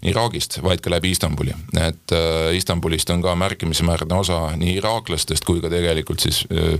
Iraagist, 0.06 0.60
vaid 0.64 0.82
ka 0.84 0.92
läbi 0.96 1.12
Istanbuli. 1.14 1.35
Et 1.36 2.12
äh, 2.12 2.56
Istanbulist 2.56 3.10
on 3.10 3.22
ka 3.22 3.34
märkimisväärne 3.38 4.14
osa 4.14 4.38
nii 4.56 4.76
iraaklastest 4.80 5.44
kui 5.46 5.60
ka 5.60 5.70
tegelikult 5.72 6.22
siis 6.24 6.42
äh, 6.50 6.76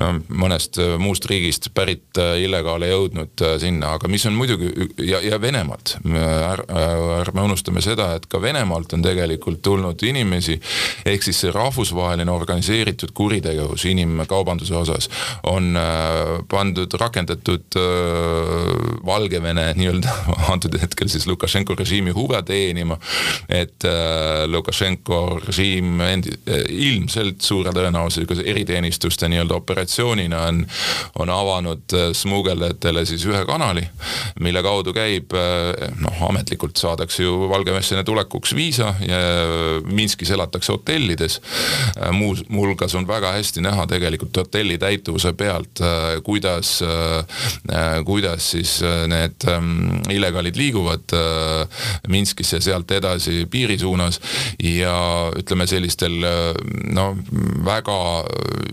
no 0.00 0.12
mõnest 0.28 0.80
äh, 0.82 0.96
muust 1.00 1.26
riigist 1.30 1.70
pärit 1.74 2.16
illegaale 2.16 2.88
jõudnud 2.90 3.44
sinna, 3.60 3.94
aga 3.96 4.08
mis 4.08 4.24
on 4.28 4.36
muidugi 4.36 4.70
ja, 5.04 5.20
ja 5.24 5.40
Venemaalt. 5.40 5.96
Är,. 6.06 6.62
ärme 7.20 7.42
unustame 7.44 7.82
seda, 7.84 8.12
et 8.16 8.26
ka 8.30 8.40
Venemaalt 8.42 8.92
on 8.96 9.04
tegelikult 9.04 9.60
tulnud 9.64 10.02
inimesi, 10.06 10.56
ehk 11.06 11.24
siis 11.26 11.40
see 11.44 11.52
rahvusvaheline 11.54 12.32
organiseeritud 12.32 13.12
kuritegevus 13.16 13.84
inimkaubanduse 13.90 14.74
osas 14.76 15.10
on 15.50 15.76
pandud, 16.50 16.92
rakendatud 17.00 17.78
Valgevene 19.06 19.68
nii-öelda 19.78 20.16
antud 20.52 20.76
hetkel 20.80 21.10
siis 21.12 21.26
Lukašenko 21.26 21.76
režiimi 21.78 22.14
huve 22.16 22.42
teenima. 22.46 22.98
Et 23.48 23.65
äh, 23.84 24.44
Lukašenko 24.46 25.40
režiim 25.46 26.00
endi, 26.00 26.32
äh, 26.48 26.64
ilmselt 26.68 27.44
suure 27.44 27.72
tõenäosusega 27.74 28.38
eriteenistuste 28.44 29.28
nii-öelda 29.30 29.56
operatsioonina 29.56 30.42
on, 30.50 30.62
on 31.18 31.32
avanud 31.32 31.94
äh, 31.96 32.10
smugeldajatele 32.16 33.04
siis 33.08 33.24
ühe 33.28 33.42
kanali, 33.48 33.84
mille 34.40 34.62
kaudu 34.64 34.94
käib 34.96 35.34
noh, 36.00 36.22
ametlikult 36.28 36.76
saadakse 36.80 37.22
ju 37.24 37.48
Valgevenesse 37.50 38.02
tulekuks 38.06 38.54
viisa 38.56 38.94
ja 39.06 39.18
Minskis 39.86 40.30
elatakse 40.30 40.72
hotellides. 40.72 41.40
muus, 42.12 42.42
muuhulgas 42.48 42.94
on 42.94 43.06
väga 43.08 43.32
hästi 43.32 43.60
näha 43.64 43.86
tegelikult 43.86 44.36
hotelli 44.36 44.78
täituvuse 44.78 45.32
pealt, 45.32 45.80
kuidas, 46.24 46.78
kuidas 48.04 48.50
siis 48.50 48.78
need 49.08 49.46
ähm, 49.48 50.00
illegaalid 50.10 50.56
liiguvad 50.56 51.16
Minskisse, 52.08 52.60
sealt 52.60 52.90
edasi 52.90 53.46
piiri 53.56 53.78
suunas 53.80 54.20
ja 54.62 54.96
ütleme 55.36 55.66
sellistel 55.70 56.20
no 56.92 57.08
väga 57.66 57.98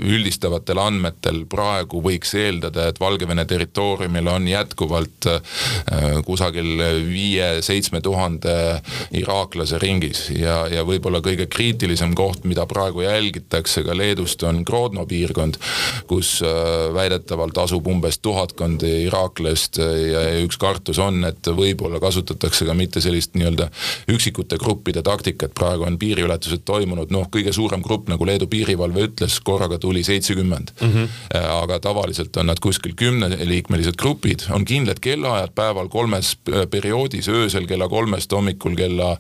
üldistavatel 0.04 0.80
andmetel 0.82 1.44
praegu 1.50 2.02
võiks 2.04 2.34
eeldada, 2.38 2.90
et 2.90 3.00
Valgevene 3.02 3.46
territooriumil 3.48 4.28
on 4.32 4.48
jätkuvalt 4.48 5.28
äh, 5.32 5.62
kusagil 6.26 6.84
viie-seitsme 7.08 8.02
tuhande 8.04 8.56
iraaklase 9.16 9.80
ringis. 9.82 10.26
Ja, 10.36 10.64
ja 10.72 10.84
võib-olla 10.88 11.24
kõige 11.24 11.48
kriitilisem 11.52 12.16
koht, 12.18 12.44
mida 12.50 12.66
praegu 12.70 13.06
jälgitakse 13.06 13.86
ka 13.88 13.96
Leedust, 13.98 14.44
on 14.48 14.64
Grodno 14.68 15.06
piirkond, 15.10 15.60
kus 16.10 16.36
äh, 16.44 16.90
väidetavalt 16.96 17.58
asub 17.64 17.88
umbes 17.88 18.20
tuhatkond 18.24 18.84
iraaklast 18.84 19.80
ja 19.80 20.26
üks 20.44 20.60
kartus 20.62 21.00
on, 21.02 21.24
et 21.28 21.48
võib-olla 21.48 22.02
kasutatakse 22.04 22.68
ka 22.68 22.76
mitte 22.78 23.02
sellist 23.04 23.38
nii-öelda 23.38 23.70
üksikute 24.12 24.60
gruppide 24.62 25.04
taktikat, 25.06 25.54
praegu 25.58 25.88
on 25.88 25.98
piiriületused 26.02 26.64
toimunud, 26.68 27.12
noh, 27.14 27.28
kõige 27.32 27.54
suurem 27.56 27.84
grupp, 27.84 28.10
nagu 28.12 28.28
Leedu 28.28 28.48
piirivalve 28.52 29.08
ütles, 29.08 29.40
korraga 29.46 29.80
tuli 29.82 29.93
seitsekümmend 30.04 30.74
mm. 30.82 30.90
-hmm. 30.90 31.38
aga 31.62 31.80
tavaliselt 31.80 32.38
on 32.38 32.50
nad 32.50 32.60
kuskil 32.60 32.96
kümneliikmelised 32.96 33.96
grupid, 34.00 34.48
on 34.50 34.66
kindlad 34.66 35.00
kellaajad 35.00 35.54
päeval 35.56 35.90
kolmes 35.90 36.38
perioodis, 36.72 37.30
öösel 37.30 37.68
kella 37.68 37.88
kolmest 37.90 38.32
hommikul 38.32 38.76
kella, 38.76 39.18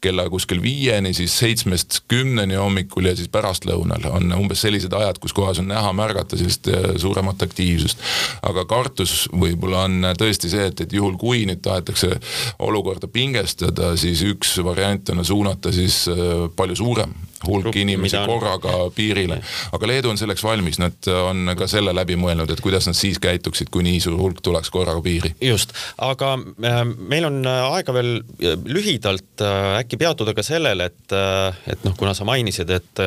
kella 0.00 0.28
kuskil 0.30 0.62
viieni, 0.62 1.14
siis 1.14 1.38
seitsmest 1.38 2.00
kümneni 2.08 2.54
hommikul 2.54 3.04
ja 3.04 3.16
siis 3.16 3.28
pärastlõunal 3.28 4.06
on 4.10 4.32
umbes 4.36 4.60
sellised 4.60 4.92
ajad, 4.92 5.18
kus 5.22 5.32
kohas 5.32 5.58
on 5.62 5.68
näha, 5.70 5.92
märgata 5.92 6.36
sellist 6.36 6.68
äh, 6.68 6.90
suuremat 6.96 7.42
aktiivsust. 7.42 7.98
aga 8.42 8.64
kartus 8.64 9.28
võib-olla 9.32 9.86
on 9.88 10.12
tõesti 10.18 10.50
see, 10.52 10.66
et, 10.70 10.80
et 10.80 10.92
juhul 10.92 11.16
kui 11.20 11.46
nüüd 11.48 11.62
tahetakse 11.64 12.16
olukorda 12.58 13.08
pingestada, 13.08 13.94
siis 13.96 14.22
üks 14.26 14.58
variant 14.64 15.08
on 15.14 15.24
suunata 15.24 15.72
siis 15.72 16.04
äh, 16.08 16.48
palju 16.56 16.76
suurem 16.76 17.14
hulk 17.46 17.76
inimesi 17.76 18.18
korraga 18.26 18.74
piirile. 18.94 19.40
aga 19.72 19.88
Leedu 19.88 20.10
on 20.12 20.18
selleks 20.20 20.44
valmis, 20.44 20.78
nad 20.82 21.08
on 21.12 21.54
ka 21.58 21.68
selle 21.70 21.94
läbi 21.96 22.16
mõelnud, 22.20 22.50
et 22.52 22.60
kuidas 22.64 22.88
nad 22.88 22.98
siis 22.98 23.20
käituksid, 23.22 23.70
kui 23.72 23.84
nii 23.86 24.00
suur 24.04 24.18
hulk 24.20 24.42
tuleks 24.44 24.70
korraga 24.72 25.00
piiri. 25.04 25.32
just, 25.44 25.74
aga 25.98 26.34
äh, 26.36 26.82
meil 26.84 27.28
on 27.28 27.40
äh, 27.46 27.62
aega 27.76 27.94
veel 27.96 28.12
äh, 28.20 28.56
lühidalt 28.64 29.44
äkki 29.80 29.98
peatuda 30.00 30.34
ka 30.36 30.44
sellel, 30.46 30.84
et 30.84 30.98
et 31.10 31.84
noh, 31.84 31.94
kuna 31.98 32.12
sa 32.14 32.24
mainisid, 32.28 32.70
et 32.70 33.00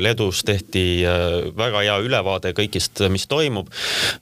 Leedus 0.00 0.42
tehti 0.46 1.02
väga 1.56 1.82
hea 1.84 1.96
ülevaade 2.02 2.52
kõigist, 2.56 3.02
mis 3.12 3.26
toimub 3.30 3.68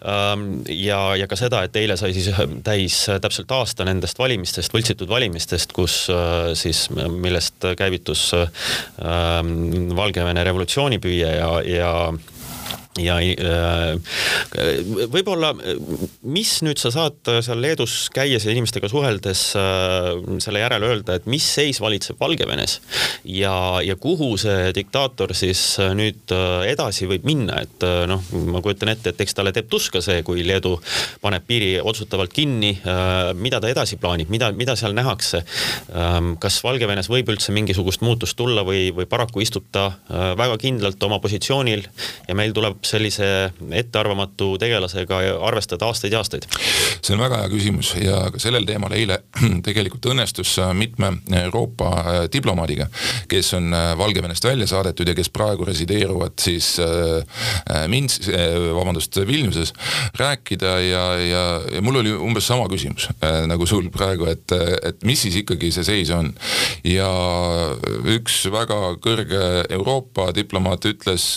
ähm,. 0.02 0.62
ja, 0.72 1.14
ja 1.18 1.28
ka 1.30 1.36
seda, 1.38 1.62
et 1.66 1.76
eile 1.76 1.96
sai 2.00 2.14
siis 2.16 2.30
täis 2.64 2.96
täpselt 3.22 3.52
aasta 3.54 3.86
nendest 3.88 4.18
valimistest, 4.18 4.72
võltsitud 4.74 5.10
valimistest, 5.10 5.72
kus 5.76 6.00
siis, 6.58 6.86
millest 6.92 7.68
käivitus 7.78 8.24
äh, 8.36 8.48
Valgevene 9.96 10.44
revolutsioonipüüe 10.44 11.32
ja, 11.38 11.50
ja 11.66 11.92
ja 13.02 13.18
äh, 13.20 13.96
võib-olla, 15.12 15.52
mis 16.28 16.58
nüüd 16.66 16.80
sa 16.80 16.90
saad 16.94 17.30
seal 17.44 17.60
Leedus 17.62 18.08
käies 18.14 18.46
ja 18.46 18.52
inimestega 18.52 18.90
suheldes 18.90 19.42
äh, 19.58 20.10
selle 20.42 20.62
järel 20.62 20.86
öelda, 20.88 21.18
et 21.18 21.28
mis 21.30 21.44
seis 21.58 21.80
valitseb 21.82 22.18
Valgevenes 22.20 22.78
ja, 23.24 23.54
ja 23.84 23.96
kuhu 24.00 24.34
see 24.40 24.72
diktaator 24.76 25.34
siis 25.38 25.62
nüüd 25.98 26.34
äh, 26.34 26.68
edasi 26.72 27.08
võib 27.10 27.26
minna, 27.28 27.62
et 27.64 27.86
noh, 28.10 28.22
ma 28.52 28.62
kujutan 28.64 28.92
ette, 28.92 29.12
et 29.12 29.22
eks 29.24 29.36
talle 29.36 29.52
teeb 29.54 29.68
tuska 29.70 30.02
see, 30.04 30.22
kui 30.26 30.44
Leedu 30.46 30.76
paneb 31.22 31.46
piiri 31.48 31.76
otsutavalt 31.80 32.32
kinni. 32.34 32.70
mida 33.38 33.60
ta 33.60 33.68
edasi 33.70 33.96
plaanib, 34.00 34.30
mida, 34.32 34.50
mida 34.56 34.74
seal 34.76 34.94
nähakse? 34.96 35.42
Ähm, 35.94 36.34
kas 36.40 36.58
Valgevenes 36.64 37.08
võib 37.10 37.30
üldse 37.32 37.52
mingisugust 37.54 38.02
muutust 38.04 38.36
tulla 38.38 38.64
või, 38.66 38.88
või 38.94 39.06
paraku 39.10 39.42
istub 39.44 39.68
ta 39.72 39.90
väga 40.08 40.58
kindlalt 40.60 41.02
oma 41.04 41.18
positsioonil 41.22 41.84
ja 42.28 42.36
meil 42.38 42.54
tuleb 42.56 42.82
sellise 42.88 43.28
ettearvamatu 43.82 44.54
tegelasega 44.60 45.20
arvestada 45.48 45.88
aastaid 45.88 46.16
ja 46.16 46.22
aastaid? 46.22 46.48
see 47.02 47.14
on 47.14 47.22
väga 47.22 47.42
hea 47.42 47.50
küsimus 47.52 47.92
ja 48.00 48.20
ka 48.32 48.40
sellel 48.42 48.66
teemal 48.68 48.92
eile 48.96 49.20
tegelikult 49.66 50.08
õnnestus 50.12 50.56
mitme 50.76 51.12
Euroopa 51.42 51.90
äh, 51.98 52.18
diplomaadiga, 52.32 52.88
kes 53.30 53.52
on 53.58 53.72
äh, 53.74 53.92
Valgevenest 53.98 54.44
välja 54.44 54.66
saadetud 54.70 55.08
ja 55.08 55.14
kes 55.16 55.30
praegu 55.34 55.66
resideeruvad 55.68 56.38
siis 56.42 56.74
äh, 56.82 57.86
Mins-, 57.88 58.20
vabandust, 58.74 59.16
Vilniuses, 59.26 59.72
rääkida 60.18 60.74
ja, 60.84 61.04
ja, 61.22 61.44
ja 61.74 61.82
mul 61.82 62.00
oli 62.02 62.12
umbes 62.12 62.46
sama 62.48 62.68
küsimus 62.70 63.08
nagu 63.48 63.66
sul 63.66 63.88
praegu, 63.92 64.28
et, 64.30 64.52
et 64.86 65.04
mis 65.06 65.20
siis 65.22 65.36
ikkagi 65.42 65.70
see 65.74 65.86
seis 65.86 66.10
on. 66.14 66.30
ja 66.86 67.08
üks 68.16 68.40
väga 68.52 68.78
kõrge 69.02 69.42
Euroopa 69.74 70.30
diplomaat 70.36 70.88
ütles 70.90 71.30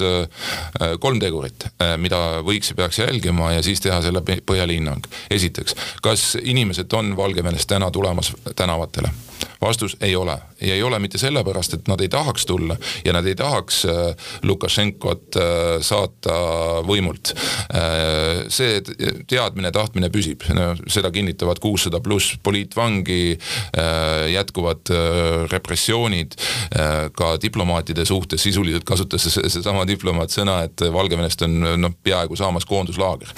kolm 1.03 1.19
tegurit 1.21 1.40
tegurit, 1.41 1.65
äh, 1.81 1.97
mida 1.97 2.41
võiks 2.45 2.71
ja 2.71 2.75
peaks 2.75 2.99
jälgima 2.99 3.51
ja 3.55 3.63
siis 3.63 3.81
teha 3.81 4.01
selle 4.01 4.21
põhjal 4.21 4.69
hinnang. 4.69 5.05
esiteks, 5.29 5.75
kas 6.01 6.37
inimesed 6.41 6.93
on 6.93 7.15
Valgevenest 7.17 7.67
täna 7.67 7.91
tulemas 7.91 8.33
tänavatele? 8.55 9.11
Vastus 9.61 9.97
ei 10.01 10.15
ole 10.15 10.37
ja 10.61 10.73
ei 10.75 10.83
ole 10.83 10.99
mitte 10.99 11.17
sellepärast, 11.17 11.73
et 11.73 11.87
nad 11.87 12.01
ei 12.01 12.09
tahaks 12.09 12.45
tulla 12.45 12.77
ja 13.05 13.13
nad 13.13 13.25
ei 13.25 13.35
tahaks 13.35 13.85
äh, 13.85 14.15
Lukašenkot 14.43 15.37
äh, 15.37 15.43
saata 15.81 16.37
võimult. 16.85 17.33
see 18.51 18.81
teadmine, 19.29 19.71
tahtmine 19.71 20.09
püsib, 20.11 20.43
seda 20.91 21.11
kinnitavad 21.11 21.59
kuussada 21.61 21.99
pluss 22.03 22.35
poliitvangi, 22.43 23.37
jätkuvad 24.33 24.91
repressioonid 25.51 26.35
ka 27.15 27.29
diplomaatide 27.41 28.05
suhtes, 28.05 28.43
sisuliselt 28.43 28.85
kasutas 28.87 29.25
seesama 29.31 29.85
diplomaat 29.87 30.33
sõna, 30.33 30.61
et 30.67 30.83
Valgevenest 30.93 31.45
on 31.47 31.57
noh, 31.81 31.95
peaaegu 32.03 32.35
saamas 32.39 32.65
koonduslaager. 32.69 33.31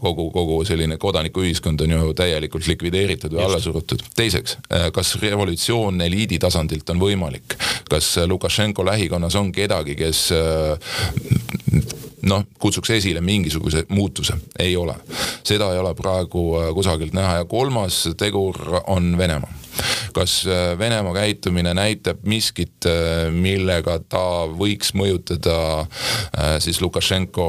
kogu, 0.00 0.28
kogu 0.34 0.58
selline 0.64 0.98
kodanikuühiskond 1.00 1.80
on 1.86 1.96
ju 1.96 2.12
täielikult 2.16 2.66
likvideeritud 2.66 3.36
või 3.36 3.44
alla 3.46 3.60
surutud. 3.60 4.02
teiseks, 4.16 4.58
kas 4.92 5.16
revolutsioon 5.30 6.00
eliidi 6.06 6.38
tasandilt 6.42 6.90
on 6.90 7.00
võimalik, 7.00 7.56
kas 7.90 8.14
Lukašenko 8.26 8.84
lähikonnas 8.86 9.36
on 9.38 9.52
kedagi, 9.52 9.96
kes 9.98 10.22
noh, 12.26 12.46
kutsuks 12.58 12.90
esile 12.96 13.20
mingisuguse 13.20 13.84
muutuse, 13.88 14.38
ei 14.58 14.76
ole. 14.76 14.94
seda 15.44 15.72
ei 15.72 15.78
ole 15.78 15.94
praegu 15.94 16.48
kusagilt 16.74 17.14
näha. 17.14 17.42
Ja 17.42 17.44
kolmas 17.44 18.04
tegur 18.18 18.80
on 18.86 19.14
Venemaa 19.18 19.65
kas 20.16 20.46
äh, 20.46 20.78
Venemaa 20.78 21.14
käitumine 21.14 21.74
näitab 21.74 22.24
miskit, 22.24 22.86
äh, 22.86 23.28
millega 23.32 23.98
ta 24.08 24.46
võiks 24.48 24.94
mõjutada 24.96 25.56
äh, 25.82 26.56
siis 26.64 26.80
Lukašenko 26.80 27.46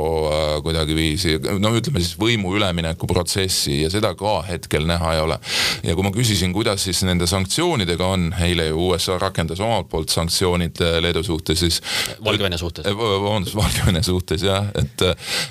kuidagiviisi, 0.64 1.38
no 1.62 1.72
ütleme 1.78 2.02
siis 2.04 2.18
võimu 2.20 2.54
ülemineku 2.58 3.08
protsessi 3.08 3.82
ja 3.84 3.92
seda 3.94 4.14
ka 4.20 4.40
hetkel 4.48 4.88
näha 4.90 5.14
ei 5.16 5.24
ole. 5.24 5.40
ja 5.84 5.96
kui 5.96 6.06
ma 6.06 6.12
küsisin, 6.16 6.54
kuidas 6.56 6.84
siis 6.88 7.04
nende 7.08 7.28
sanktsioonidega 7.30 8.08
on, 8.08 8.30
eile 8.44 8.70
ju 8.70 8.90
USA 8.90 9.18
rakendas 9.22 9.62
omalt 9.64 9.90
poolt 9.92 10.12
sanktsioonid 10.14 10.82
Leedu 11.02 11.24
suhtes, 11.24 11.60
siis. 11.60 11.82
Valgevene 12.24 12.58
suhtes. 12.58 12.86
vabandust, 12.86 13.56
Valgevene 13.62 14.04
suhtes 14.04 14.44
jah, 14.44 14.68
et, 14.76 15.06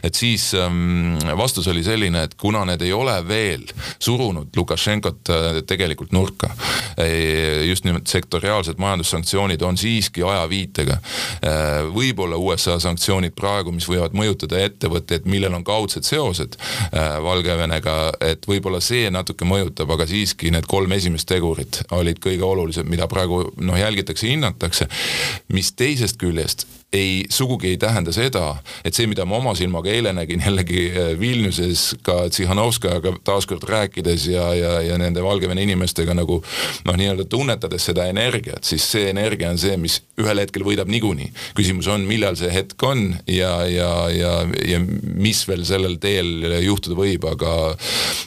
et 0.04 0.14
siis 0.14 0.50
ähm, 0.58 1.16
vastus 1.38 1.68
oli 1.72 1.84
selline, 1.86 2.26
et 2.26 2.36
kuna 2.40 2.64
need 2.68 2.84
ei 2.84 2.92
ole 2.92 3.16
veel 3.28 3.64
surunud 3.98 4.52
Lukašenkot 4.56 5.32
tegelikult 5.66 6.12
nurka 6.12 6.50
just 7.68 7.84
nimelt 7.84 8.06
sektoriaalsed 8.06 8.78
majandussanktsioonid 8.78 9.62
on 9.62 9.76
siiski 9.76 10.22
ajaviitega. 10.22 10.98
võib-olla 11.94 12.36
USA 12.36 12.78
sanktsioonid 12.80 13.34
praegu, 13.36 13.72
mis 13.72 13.88
võivad 13.88 14.16
mõjutada 14.16 14.60
ettevõtteid, 14.64 15.26
millel 15.30 15.54
on 15.54 15.64
kaudsed 15.64 16.06
seosed 16.06 16.56
äh, 16.58 17.16
Valgevenega, 17.22 17.96
et 18.20 18.46
võib-olla 18.48 18.80
see 18.84 19.10
natuke 19.12 19.48
mõjutab, 19.48 19.90
aga 19.96 20.06
siiski 20.08 20.52
need 20.54 20.68
kolm 20.70 20.92
esimest 20.96 21.28
tegurit 21.30 21.82
olid 21.96 22.20
kõige 22.22 22.46
olulisem, 22.46 22.88
mida 22.90 23.08
praegu 23.10 23.44
noh, 23.56 23.78
jälgitakse, 23.78 24.28
hinnatakse. 24.30 24.88
mis 25.52 25.72
teisest 25.76 26.18
küljest 26.20 26.66
ei, 26.92 27.24
sugugi 27.28 27.68
ei 27.68 27.78
tähenda 27.78 28.12
seda, 28.14 28.56
et 28.84 28.94
see, 28.94 29.08
mida 29.10 29.24
ma 29.28 29.40
oma 29.40 29.54
silmaga 29.58 29.90
eile 29.90 30.12
nägin 30.16 30.42
jällegi 30.44 30.86
äh, 30.90 31.08
Vilniuses 31.20 31.96
ka 32.06 32.28
Tsihhanovskajaga 32.30 33.16
taaskord 33.26 33.66
rääkides 33.68 34.28
ja, 34.30 34.46
ja, 34.54 34.72
ja 34.86 34.98
nende 34.98 35.24
Valgevene 35.24 35.64
inimestega 35.66 36.14
nagu 36.14 36.40
noh, 36.86 36.96
nii-öelda 36.98 37.26
tunnetades 37.30 37.88
seda 37.90 38.06
energiat, 38.10 38.64
siis 38.66 38.84
see 38.92 39.10
energia 39.10 39.50
on 39.52 39.60
see, 39.60 39.76
mis 39.80 40.00
ühel 40.20 40.40
hetkel 40.42 40.64
võidab 40.66 40.90
niikuinii. 40.92 41.32
küsimus 41.56 41.88
on, 41.92 42.06
millal 42.08 42.36
see 42.38 42.50
hetk 42.52 42.82
on 42.86 43.08
ja, 43.30 43.52
ja, 43.70 43.90
ja, 44.12 44.32
ja 44.66 44.80
mis 44.80 45.42
veel 45.48 45.64
sellel 45.68 45.98
teel 46.02 46.60
juhtuda 46.64 46.96
võib, 46.98 47.26
aga 47.30 47.52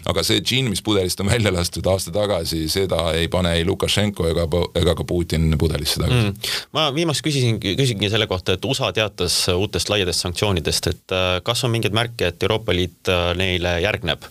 aga 0.09 0.23
see 0.25 0.41
džinn, 0.43 0.69
mis 0.71 0.83
pudelist 0.85 1.21
on 1.23 1.29
välja 1.31 1.51
lastud 1.53 1.87
aasta 1.89 2.13
tagasi, 2.15 2.65
seda 2.71 3.09
ei 3.17 3.29
pane 3.31 3.53
ei 3.59 3.65
Lukašenko 3.67 4.27
ega, 4.31 4.47
ega 4.79 4.95
ka 4.97 5.05
Putin 5.07 5.49
pudelisse 5.59 6.01
tagasi. 6.01 6.29
Mm.. 6.29 6.55
ma 6.75 6.89
viimast 6.95 7.25
küsisin, 7.25 7.59
küsingi 7.59 8.11
selle 8.11 8.29
kohta, 8.29 8.57
et 8.57 8.65
USA 8.65 8.91
teatas 8.95 9.41
uutest 9.53 9.91
laiadest 9.91 10.25
sanktsioonidest, 10.25 10.91
et 10.93 11.15
äh, 11.15 11.29
kas 11.45 11.63
on 11.65 11.73
mingeid 11.73 11.95
märke, 11.95 12.31
et 12.31 12.47
Euroopa 12.47 12.75
Liit 12.75 13.11
äh, 13.11 13.31
neile 13.39 13.79
järgneb 13.83 14.25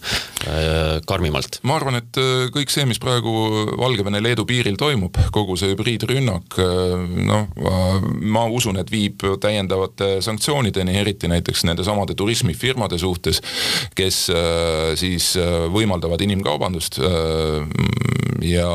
karmimalt? 1.09 1.61
ma 1.69 1.77
arvan, 1.79 1.99
et 2.01 2.19
kõik 2.55 2.71
see, 2.73 2.87
mis 2.89 3.01
praegu 3.03 3.33
Valgevene 3.79 4.21
Leedu 4.23 4.45
piiril 4.49 4.79
toimub, 4.81 5.17
kogu 5.35 5.57
see 5.59 5.73
hübriidrünnak, 5.73 6.59
noh, 7.29 7.49
ma 8.35 8.45
usun, 8.53 8.79
et 8.81 8.91
viib 8.93 9.25
täiendavate 9.43 10.19
sanktsioonideni, 10.25 10.97
eriti 11.01 11.31
näiteks 11.31 11.65
nendesamade 11.69 12.17
turismifirmade 12.19 12.99
suhtes, 13.01 13.43
kes 13.99 14.21
siis 15.01 15.33
võimaldavad 15.75 16.23
inimkaubandust. 16.25 17.01
ja, 18.43 18.69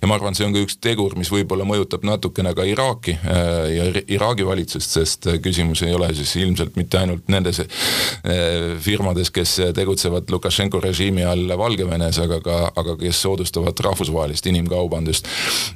ja 0.00 0.08
ma 0.08 0.16
arvan, 0.16 0.36
see 0.36 0.46
on 0.46 0.54
ka 0.56 0.64
üks 0.64 0.78
tegur, 0.82 1.16
mis 1.20 1.30
võib-olla 1.32 1.66
mõjutab 1.68 2.06
natukene 2.06 2.54
ka 2.56 2.66
Iraaki 2.68 3.16
ja 3.74 3.88
Iraagi 4.06 4.46
valitsust, 4.46 4.96
sest 4.98 5.28
küsimus 5.44 5.84
ei 5.84 5.94
ole 5.94 6.10
siis 6.16 6.34
ilmselt 6.40 6.78
mitte 6.80 7.00
ainult 7.00 7.28
nendes 7.32 7.62
firmades, 8.84 9.30
kes 9.34 9.58
tegutsevad 9.76 10.30
Lukašenko 10.32 10.80
režiimi 10.84 11.03
all 11.26 11.56
Valgevenes, 11.58 12.18
aga 12.22 12.40
ka, 12.44 12.58
aga 12.76 12.96
kes 13.00 13.20
soodustavad 13.22 13.78
rahvusvahelist 13.86 14.46
inimkaubandust. 14.50 15.28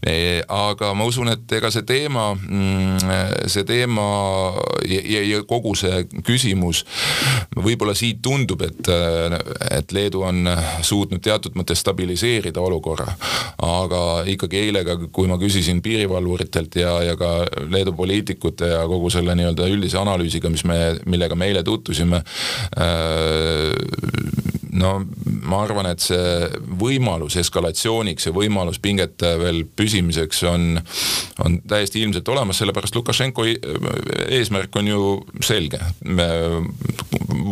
E, 0.07 0.43
aga 0.49 0.93
ma 0.95 1.07
usun, 1.09 1.31
et 1.33 1.53
ega 1.59 1.71
see 1.75 1.85
teema, 1.89 2.31
mm, 2.35 3.47
see 3.51 3.65
teema 3.69 4.07
ja, 4.89 5.23
ja 5.23 5.43
kogu 5.49 5.75
see 5.79 6.05
küsimus, 6.27 6.85
võib-olla 7.57 7.95
siit 7.99 8.23
tundub, 8.25 8.63
et, 8.67 8.91
et 9.71 9.93
Leedu 9.95 10.25
on 10.27 10.49
suutnud 10.83 11.23
teatud 11.25 11.57
mõttes 11.59 11.83
stabiliseerida 11.85 12.61
olukorra. 12.61 13.09
aga 13.65 14.03
ikkagi 14.31 14.61
eile 14.69 14.85
ka, 14.87 14.97
kui 15.13 15.29
ma 15.31 15.39
küsisin 15.41 15.83
piirivalvuritelt 15.83 16.77
ja, 16.81 16.95
ja 17.03 17.17
ka 17.19 17.47
Leedu 17.71 17.93
poliitikute 17.97 18.73
ja 18.75 18.85
kogu 18.89 19.11
selle 19.13 19.35
nii-öelda 19.39 19.69
üldise 19.71 19.99
analüüsiga, 20.01 20.51
mis 20.53 20.65
me, 20.69 20.79
millega 21.07 21.39
me 21.39 21.51
eile 21.51 21.65
tutvusime 21.67 22.23
äh,, 22.79 24.48
no 24.73 24.93
ma 25.49 25.63
arvan, 25.65 25.89
et 25.93 26.03
see 26.03 26.49
võimalus 26.81 27.39
eskalatsiooniks 27.41 28.29
ja 28.29 28.35
võimalus 28.35 28.81
pingete 28.83 29.35
veel 29.41 29.63
püsimiseks 29.77 30.43
on, 30.51 30.81
on 31.45 31.59
täiesti 31.69 32.03
ilmselt 32.03 32.29
olemas, 32.29 32.61
sellepärast 32.61 32.97
Lukašenko 32.99 33.47
eesmärk 34.29 34.77
on 34.81 34.91
ju 34.91 35.03
selge. 35.45 35.81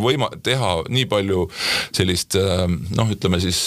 võima-, 0.07 0.33
teha 0.43 0.73
nii 0.89 1.07
palju 1.11 1.47
sellist 1.97 2.37
noh, 2.37 3.15
ütleme 3.17 3.41
siis 3.43 3.67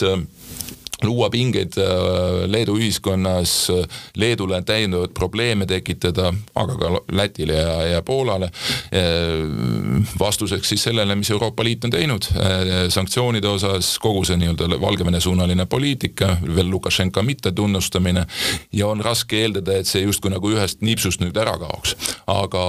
luua 1.03 1.29
pingeid 1.29 1.77
äh, 1.77 2.49
Leedu 2.49 2.75
ühiskonnas, 2.77 3.71
Leedule 4.15 4.61
täiendavaid 4.61 5.13
probleeme 5.15 5.65
tekitada, 5.65 6.33
aga 6.55 6.75
ka 6.75 6.91
Lätile 7.11 7.53
ja, 7.53 7.75
ja 7.87 8.01
Poolale. 8.01 8.51
Äh, 8.91 10.11
vastuseks 10.19 10.69
siis 10.69 10.83
sellele, 10.83 11.15
mis 11.15 11.31
Euroopa 11.31 11.63
Liit 11.63 11.85
on 11.85 11.93
teinud 11.93 12.27
äh, 12.35 12.89
sanktsioonide 12.89 13.47
osas, 13.47 13.93
kogu 13.99 14.25
see 14.27 14.37
nii-öelda 14.41 14.79
Valgevene 14.81 15.21
suunaline 15.23 15.65
poliitika, 15.65 16.35
veel 16.55 16.69
Lukašenka 16.69 17.23
mittetunnustamine 17.23 18.25
ja 18.73 18.87
on 18.87 19.03
raske 19.03 19.39
eeldada, 19.41 19.79
et 19.79 19.87
see 19.87 20.03
justkui 20.03 20.33
nagu 20.33 20.51
ühest 20.51 20.83
nipsust 20.85 21.23
nüüd 21.23 21.37
ära 21.39 21.55
kaoks. 21.61 21.95
aga, 22.27 22.63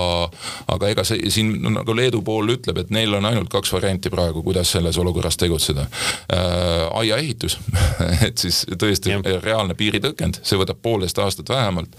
aga 0.70 0.88
ega 0.88 1.04
see 1.04 1.30
siin 1.30 1.56
nagu 1.74 1.94
Leedu 1.96 2.22
pool 2.24 2.54
ütleb, 2.54 2.78
et 2.78 2.94
neil 2.94 3.14
on 3.18 3.26
ainult 3.26 3.50
kaks 3.52 3.72
varianti 3.74 4.10
praegu, 4.10 4.42
kuidas 4.46 4.70
selles 4.70 4.98
olukorras 4.98 5.36
tegutseda. 5.40 5.86
aiaehitus 6.94 7.58
et 8.26 8.38
siis 8.38 8.62
tõesti 8.78 9.12
ja. 9.12 9.20
reaalne 9.42 9.74
piiritõkend, 9.78 10.40
see 10.46 10.59
võtab 10.61 10.80
poolteist 10.83 11.18
aastat 11.22 11.48
vähemalt. 11.52 11.96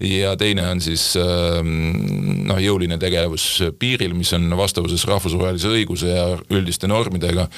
ja 0.00 0.34
teine 0.40 0.66
on 0.68 0.80
siis 0.80 1.12
ähm, 1.20 2.46
noh, 2.48 2.60
jõuline 2.62 2.98
tegevus 3.00 3.46
piiril, 3.78 4.14
mis 4.16 4.32
on 4.36 4.48
vastavuses 4.58 5.04
rahvusvahelise 5.08 5.70
õiguse 5.70 6.12
ja 6.12 6.26
üldiste 6.50 6.88
normidega. 6.90 7.48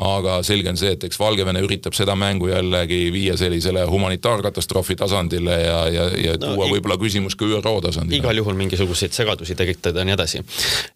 aga 0.00 0.40
selge 0.46 0.72
on 0.72 0.80
see, 0.80 0.94
et 0.96 1.04
eks 1.04 1.18
Valgevene 1.20 1.62
üritab 1.64 1.96
seda 1.96 2.16
mängu 2.18 2.50
jällegi 2.50 3.00
viia 3.12 3.36
sellisele 3.40 3.84
humanitaarkatastroofi 3.90 4.96
tasandile 5.00 5.60
ja, 5.60 5.80
ja, 5.92 6.08
ja 6.16 6.36
no, 6.38 6.54
tuua 6.54 6.70
võib-olla 6.70 6.98
küsimus 7.00 7.36
ka 7.38 7.48
ÜRO 7.48 7.76
tasandile. 7.84 8.20
igal 8.22 8.42
juhul 8.42 8.58
mingisuguseid 8.58 9.14
segadusi 9.16 9.56
tekitada 9.58 10.02
ja 10.02 10.08
nii 10.08 10.16
edasi. 10.16 10.44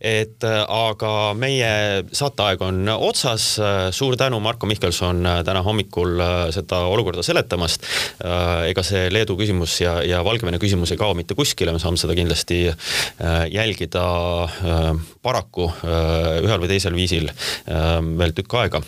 et 0.01 0.47
äh, 0.47 0.61
aga 0.69 1.35
meie 1.39 2.05
saateaeg 2.13 2.63
on 2.63 2.89
otsas. 2.95 3.55
suur 3.95 4.17
tänu, 4.17 4.41
Marko 4.41 4.67
Mihkelson, 4.67 5.25
täna 5.45 5.63
hommikul 5.63 6.21
seda 6.55 6.85
olukorda 6.91 7.25
seletamast. 7.25 7.87
Äh, 8.25 8.71
ega 8.73 8.85
see 8.87 9.07
Leedu 9.13 9.39
küsimus 9.41 9.79
ja, 9.83 9.99
ja 10.07 10.23
Valgevene 10.27 10.61
küsimus 10.63 10.93
ei 10.95 11.01
kao 11.01 11.15
mitte 11.19 11.37
kuskile, 11.39 11.75
me 11.75 11.83
saame 11.83 12.01
seda 12.01 12.17
kindlasti 12.19 12.67
äh, 12.71 13.45
jälgida 13.53 14.05
äh, 14.45 14.91
paraku 15.25 15.71
ühel 15.85 16.61
või 16.61 16.69
teisel 16.69 16.95
viisil 16.97 17.31
veel 17.65 18.35
tükk 18.37 18.57
aega 18.61 18.83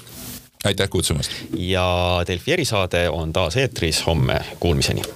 aitäh 0.67 0.91
kutsumast! 0.91 1.33
ja 1.57 1.87
Delfi 2.29 2.57
erisaade 2.57 3.07
on 3.11 3.33
taas 3.33 3.57
eetris 3.61 4.03
homme, 4.07 4.41
kuulmiseni! 4.61 5.07